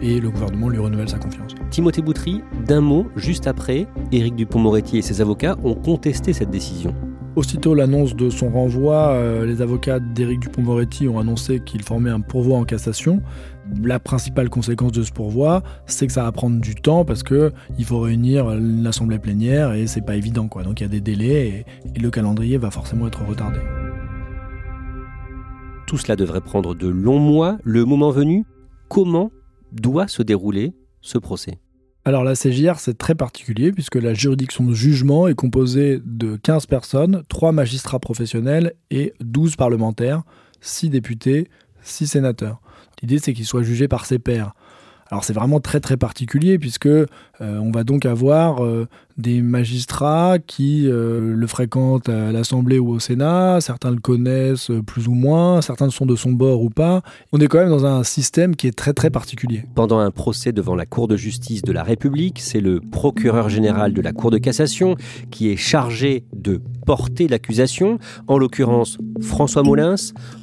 et 0.00 0.20
le 0.20 0.30
gouvernement 0.30 0.68
lui 0.68 0.78
renouvelle 0.78 1.08
sa 1.08 1.18
confiance. 1.18 1.52
Timothée 1.70 2.02
Boutry, 2.02 2.42
d'un 2.66 2.80
mot, 2.80 3.06
juste 3.16 3.46
après, 3.46 3.86
Éric 4.12 4.34
Dupont-Moretti 4.36 4.98
et 4.98 5.02
ses 5.02 5.20
avocats 5.20 5.56
ont 5.62 5.74
contesté 5.74 6.32
cette 6.32 6.50
décision. 6.50 6.94
Aussitôt 7.34 7.74
l'annonce 7.74 8.14
de 8.14 8.28
son 8.28 8.50
renvoi, 8.50 9.08
euh, 9.12 9.46
les 9.46 9.62
avocats 9.62 10.00
d'Éric 10.00 10.40
Dupont-Moretti 10.40 11.08
ont 11.08 11.18
annoncé 11.18 11.60
qu'ils 11.60 11.82
formaient 11.82 12.10
un 12.10 12.20
pourvoi 12.20 12.58
en 12.58 12.64
cassation. 12.64 13.22
La 13.82 13.98
principale 13.98 14.50
conséquence 14.50 14.92
de 14.92 15.02
ce 15.02 15.12
pourvoi, 15.12 15.62
c'est 15.86 16.06
que 16.06 16.12
ça 16.12 16.24
va 16.24 16.32
prendre 16.32 16.60
du 16.60 16.74
temps 16.74 17.06
parce 17.06 17.22
que 17.22 17.50
il 17.78 17.86
faut 17.86 18.00
réunir 18.00 18.54
l'assemblée 18.60 19.18
plénière 19.18 19.72
et 19.72 19.86
c'est 19.86 20.04
pas 20.04 20.16
évident 20.16 20.46
quoi. 20.48 20.62
Donc 20.62 20.80
il 20.80 20.82
y 20.82 20.86
a 20.86 20.90
des 20.90 21.00
délais 21.00 21.64
et 21.94 21.98
le 21.98 22.10
calendrier 22.10 22.58
va 22.58 22.70
forcément 22.70 23.06
être 23.06 23.24
retardé. 23.24 23.60
Tout 25.86 25.96
cela 25.96 26.16
devrait 26.16 26.42
prendre 26.42 26.74
de 26.74 26.88
longs 26.88 27.18
mois. 27.18 27.56
Le 27.64 27.86
moment 27.86 28.10
venu, 28.10 28.44
comment 28.88 29.30
doit 29.72 30.06
se 30.08 30.22
dérouler 30.22 30.74
ce 31.00 31.16
procès? 31.16 31.58
Alors 32.04 32.24
la 32.24 32.34
CJR, 32.34 32.80
c'est 32.80 32.98
très 32.98 33.14
particulier 33.14 33.70
puisque 33.70 33.94
la 33.94 34.12
juridiction 34.12 34.64
de 34.64 34.74
jugement 34.74 35.28
est 35.28 35.34
composée 35.34 36.00
de 36.04 36.34
15 36.36 36.66
personnes, 36.66 37.22
3 37.28 37.52
magistrats 37.52 38.00
professionnels 38.00 38.74
et 38.90 39.14
12 39.20 39.54
parlementaires, 39.54 40.22
6 40.62 40.90
députés, 40.90 41.48
6 41.82 42.08
sénateurs. 42.08 42.60
L'idée, 43.00 43.18
c'est 43.18 43.32
qu'ils 43.32 43.46
soient 43.46 43.62
jugés 43.62 43.86
par 43.86 44.04
ses 44.06 44.18
pairs. 44.18 44.52
Alors 45.12 45.24
c'est 45.24 45.34
vraiment 45.34 45.60
très 45.60 45.78
très 45.78 45.98
particulier 45.98 46.58
puisque 46.58 46.86
euh, 46.86 47.06
on 47.40 47.70
va 47.70 47.84
donc 47.84 48.06
avoir 48.06 48.64
euh, 48.64 48.88
des 49.16 49.42
magistrats 49.42 50.38
qui 50.38 50.86
euh, 50.86 51.34
le 51.34 51.46
fréquentent 51.46 52.08
à 52.08 52.32
l'Assemblée 52.32 52.78
ou 52.78 52.90
au 52.90 52.98
Sénat, 52.98 53.60
certains 53.60 53.90
le 53.90 54.00
connaissent 54.00 54.70
plus 54.86 55.08
ou 55.08 55.12
moins, 55.14 55.60
certains 55.62 55.90
sont 55.90 56.06
de 56.06 56.16
son 56.16 56.32
bord 56.32 56.62
ou 56.62 56.70
pas. 56.70 57.02
On 57.32 57.38
est 57.38 57.46
quand 57.46 57.58
même 57.58 57.70
dans 57.70 57.86
un 57.86 58.04
système 58.04 58.56
qui 58.56 58.66
est 58.66 58.76
très 58.76 58.92
très 58.92 59.10
particulier. 59.10 59.64
Pendant 59.74 59.98
un 59.98 60.10
procès 60.10 60.52
devant 60.52 60.74
la 60.74 60.86
Cour 60.86 61.08
de 61.08 61.16
justice 61.16 61.62
de 61.62 61.72
la 61.72 61.82
République, 61.82 62.40
c'est 62.40 62.60
le 62.60 62.80
procureur 62.80 63.48
général 63.48 63.92
de 63.92 64.00
la 64.00 64.12
Cour 64.12 64.30
de 64.30 64.38
cassation 64.38 64.96
qui 65.30 65.50
est 65.50 65.56
chargé 65.56 66.24
de 66.34 66.60
porter 66.86 67.28
l'accusation, 67.28 67.98
en 68.26 68.38
l'occurrence 68.38 68.98
François 69.20 69.62
Molins. 69.62 69.94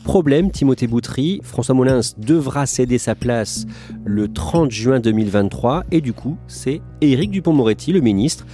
Problème, 0.03 0.51
Timothée 0.51 0.87
Boutry, 0.87 1.41
François 1.43 1.75
Molins 1.75 2.01
devra 2.17 2.65
céder 2.65 2.97
sa 2.97 3.15
place 3.15 3.65
le 4.05 4.27
30 4.31 4.71
juin 4.71 4.99
2023 4.99 5.85
et 5.91 6.01
du 6.01 6.13
coup, 6.13 6.37
c'est 6.47 6.81
Éric 7.01 7.31
Dupont-Moretti, 7.31 7.91
le 7.91 8.01
ministre, 8.01 8.45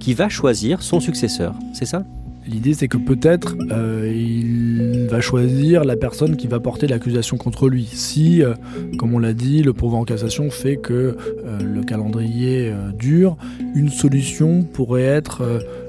qui 0.00 0.14
va 0.14 0.28
choisir 0.28 0.82
son 0.82 1.00
successeur. 1.00 1.54
C'est 1.72 1.86
ça? 1.86 2.04
L'idée, 2.46 2.74
c'est 2.74 2.88
que 2.88 2.98
peut-être 2.98 3.56
euh, 3.70 4.12
il 4.14 5.06
va 5.08 5.22
choisir 5.22 5.84
la 5.84 5.96
personne 5.96 6.36
qui 6.36 6.46
va 6.46 6.60
porter 6.60 6.86
l'accusation 6.86 7.38
contre 7.38 7.68
lui. 7.68 7.88
Si, 7.90 8.42
euh, 8.42 8.52
comme 8.98 9.14
on 9.14 9.18
l'a 9.18 9.32
dit, 9.32 9.62
le 9.62 9.72
pourvoi 9.72 9.98
en 9.98 10.04
cassation 10.04 10.50
fait 10.50 10.76
que 10.76 10.92
euh, 10.92 11.16
le 11.60 11.82
calendrier 11.82 12.70
dure, 12.98 13.38
une 13.74 13.88
solution 13.88 14.62
pourrait 14.62 15.04
être, 15.04 15.42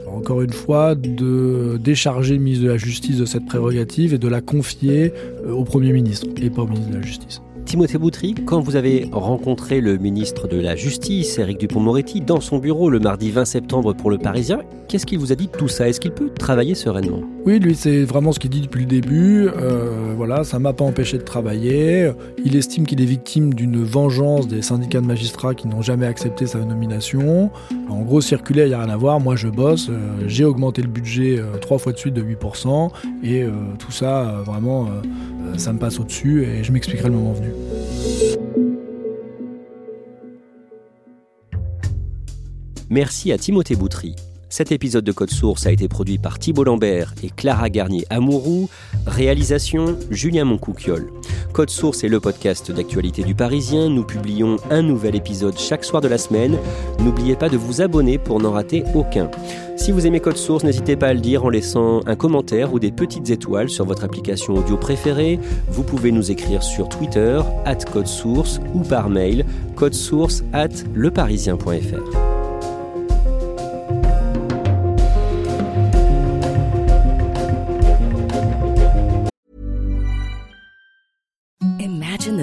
encore 0.07 0.41
une 0.41 0.53
fois, 0.53 0.95
de 0.95 1.77
décharger 1.83 2.35
le 2.35 2.41
ministre 2.41 2.65
de 2.65 2.69
la 2.69 2.77
Justice 2.77 3.17
de 3.17 3.25
cette 3.25 3.45
prérogative 3.45 4.13
et 4.13 4.17
de 4.17 4.27
la 4.27 4.39
confier 4.39 5.11
au 5.49 5.65
Premier 5.65 5.91
ministre 5.91 6.27
et 6.41 6.49
pas 6.49 6.61
au 6.61 6.67
ministre 6.67 6.91
de 6.91 6.95
la 6.95 7.01
Justice. 7.01 7.41
Timothée 7.65 7.97
Boutry, 7.97 8.35
quand 8.35 8.59
vous 8.59 8.75
avez 8.75 9.09
rencontré 9.11 9.81
le 9.81 9.97
ministre 9.97 10.47
de 10.47 10.59
la 10.59 10.75
Justice, 10.75 11.39
Éric 11.39 11.57
Dupont-Moretti, 11.57 12.21
dans 12.21 12.39
son 12.39 12.59
bureau 12.59 12.91
le 12.91 12.99
mardi 12.99 13.31
20 13.31 13.43
septembre 13.43 13.93
pour 13.93 14.11
le 14.11 14.19
Parisien, 14.19 14.61
qu'est-ce 14.87 15.05
qu'il 15.05 15.17
vous 15.17 15.31
a 15.31 15.35
dit 15.35 15.47
de 15.47 15.51
tout 15.51 15.67
ça? 15.67 15.89
Est-ce 15.89 15.99
qu'il 15.99 16.11
peut 16.11 16.29
travailler 16.29 16.75
sereinement? 16.75 17.34
Oui, 17.45 17.59
lui, 17.59 17.75
c'est 17.75 18.05
vraiment 18.05 18.31
ce 18.31 18.39
qu'il 18.39 18.49
dit 18.49 18.61
depuis 18.61 18.81
le 18.81 18.87
début. 18.87 19.47
Euh, 19.47 20.15
voilà, 20.17 20.43
ça 20.43 20.57
m'a 20.57 20.73
pas 20.73 20.83
empêché 20.83 21.19
de 21.19 21.23
travailler. 21.23 22.11
Il 22.43 22.55
estime 22.55 22.87
qu'il 22.87 22.99
est 22.99 23.05
victime 23.05 23.53
d'une 23.53 23.83
vengeance 23.83 24.47
des 24.47 24.63
syndicats 24.63 24.99
de 24.99 25.05
magistrats 25.05 25.53
qui 25.53 25.67
n'ont 25.67 25.83
jamais 25.83 26.07
accepté 26.07 26.47
sa 26.47 26.57
nomination. 26.57 27.51
En 27.87 28.01
gros, 28.01 28.19
circuler, 28.19 28.63
il 28.63 28.69
n'y 28.69 28.73
a 28.73 28.81
rien 28.81 28.91
à 28.91 28.97
voir. 28.97 29.19
Moi, 29.19 29.35
je 29.35 29.47
bosse. 29.47 29.89
Euh, 29.91 30.23
j'ai 30.25 30.43
augmenté 30.43 30.81
le 30.81 30.87
budget 30.87 31.37
euh, 31.37 31.57
trois 31.57 31.77
fois 31.77 31.91
de 31.91 31.99
suite 31.99 32.15
de 32.15 32.23
8%. 32.23 32.89
Et 33.23 33.45
tout 33.77 33.91
ça, 33.91 34.41
vraiment, 34.43 34.87
ça 35.57 35.71
me 35.71 35.77
passe 35.77 35.99
au-dessus 35.99 36.43
et 36.43 36.63
je 36.63 36.71
m'expliquerai 36.71 37.09
le 37.09 37.15
moment 37.15 37.33
venu. 37.33 37.51
Merci 42.89 43.31
à 43.31 43.37
Timothée 43.37 43.75
Boutry. 43.75 44.15
Cet 44.57 44.71
épisode 44.71 45.03
de 45.03 45.11
Code 45.11 45.31
Source 45.31 45.67
a 45.67 45.71
été 45.73 45.89
produit 45.89 46.17
par 46.17 46.39
Thibault 46.39 46.63
Lambert 46.63 47.13
et 47.21 47.29
Clara 47.29 47.69
Garnier-Amouroux. 47.69 48.69
Réalisation 49.05 49.97
Julien 50.09 50.45
Moncouquiol. 50.45 51.11
Code 51.51 51.69
Source 51.69 52.05
est 52.05 52.07
le 52.07 52.21
podcast 52.21 52.71
d'actualité 52.71 53.23
du 53.23 53.35
Parisien. 53.35 53.89
Nous 53.89 54.05
publions 54.05 54.55
un 54.69 54.81
nouvel 54.81 55.17
épisode 55.17 55.57
chaque 55.57 55.83
soir 55.83 56.01
de 56.01 56.07
la 56.07 56.17
semaine. 56.17 56.57
N'oubliez 56.99 57.35
pas 57.35 57.49
de 57.49 57.57
vous 57.57 57.81
abonner 57.81 58.17
pour 58.17 58.39
n'en 58.39 58.53
rater 58.53 58.85
aucun. 58.93 59.29
Si 59.75 59.91
vous 59.91 60.07
aimez 60.07 60.21
Code 60.21 60.37
Source, 60.37 60.63
n'hésitez 60.63 60.95
pas 60.95 61.07
à 61.07 61.13
le 61.13 61.19
dire 61.19 61.43
en 61.43 61.49
laissant 61.49 61.99
un 62.05 62.15
commentaire 62.15 62.73
ou 62.73 62.79
des 62.79 62.93
petites 62.93 63.29
étoiles 63.31 63.69
sur 63.69 63.83
votre 63.83 64.05
application 64.05 64.53
audio 64.53 64.77
préférée. 64.77 65.37
Vous 65.67 65.83
pouvez 65.83 66.13
nous 66.13 66.31
écrire 66.31 66.63
sur 66.63 66.87
Twitter, 66.87 67.41
at 67.65 67.83
Code 67.91 68.07
Source, 68.07 68.61
ou 68.73 68.83
par 68.83 69.09
mail, 69.09 69.45
codesource 69.75 70.45
at 70.53 70.69
leparisien.fr. 70.93 72.24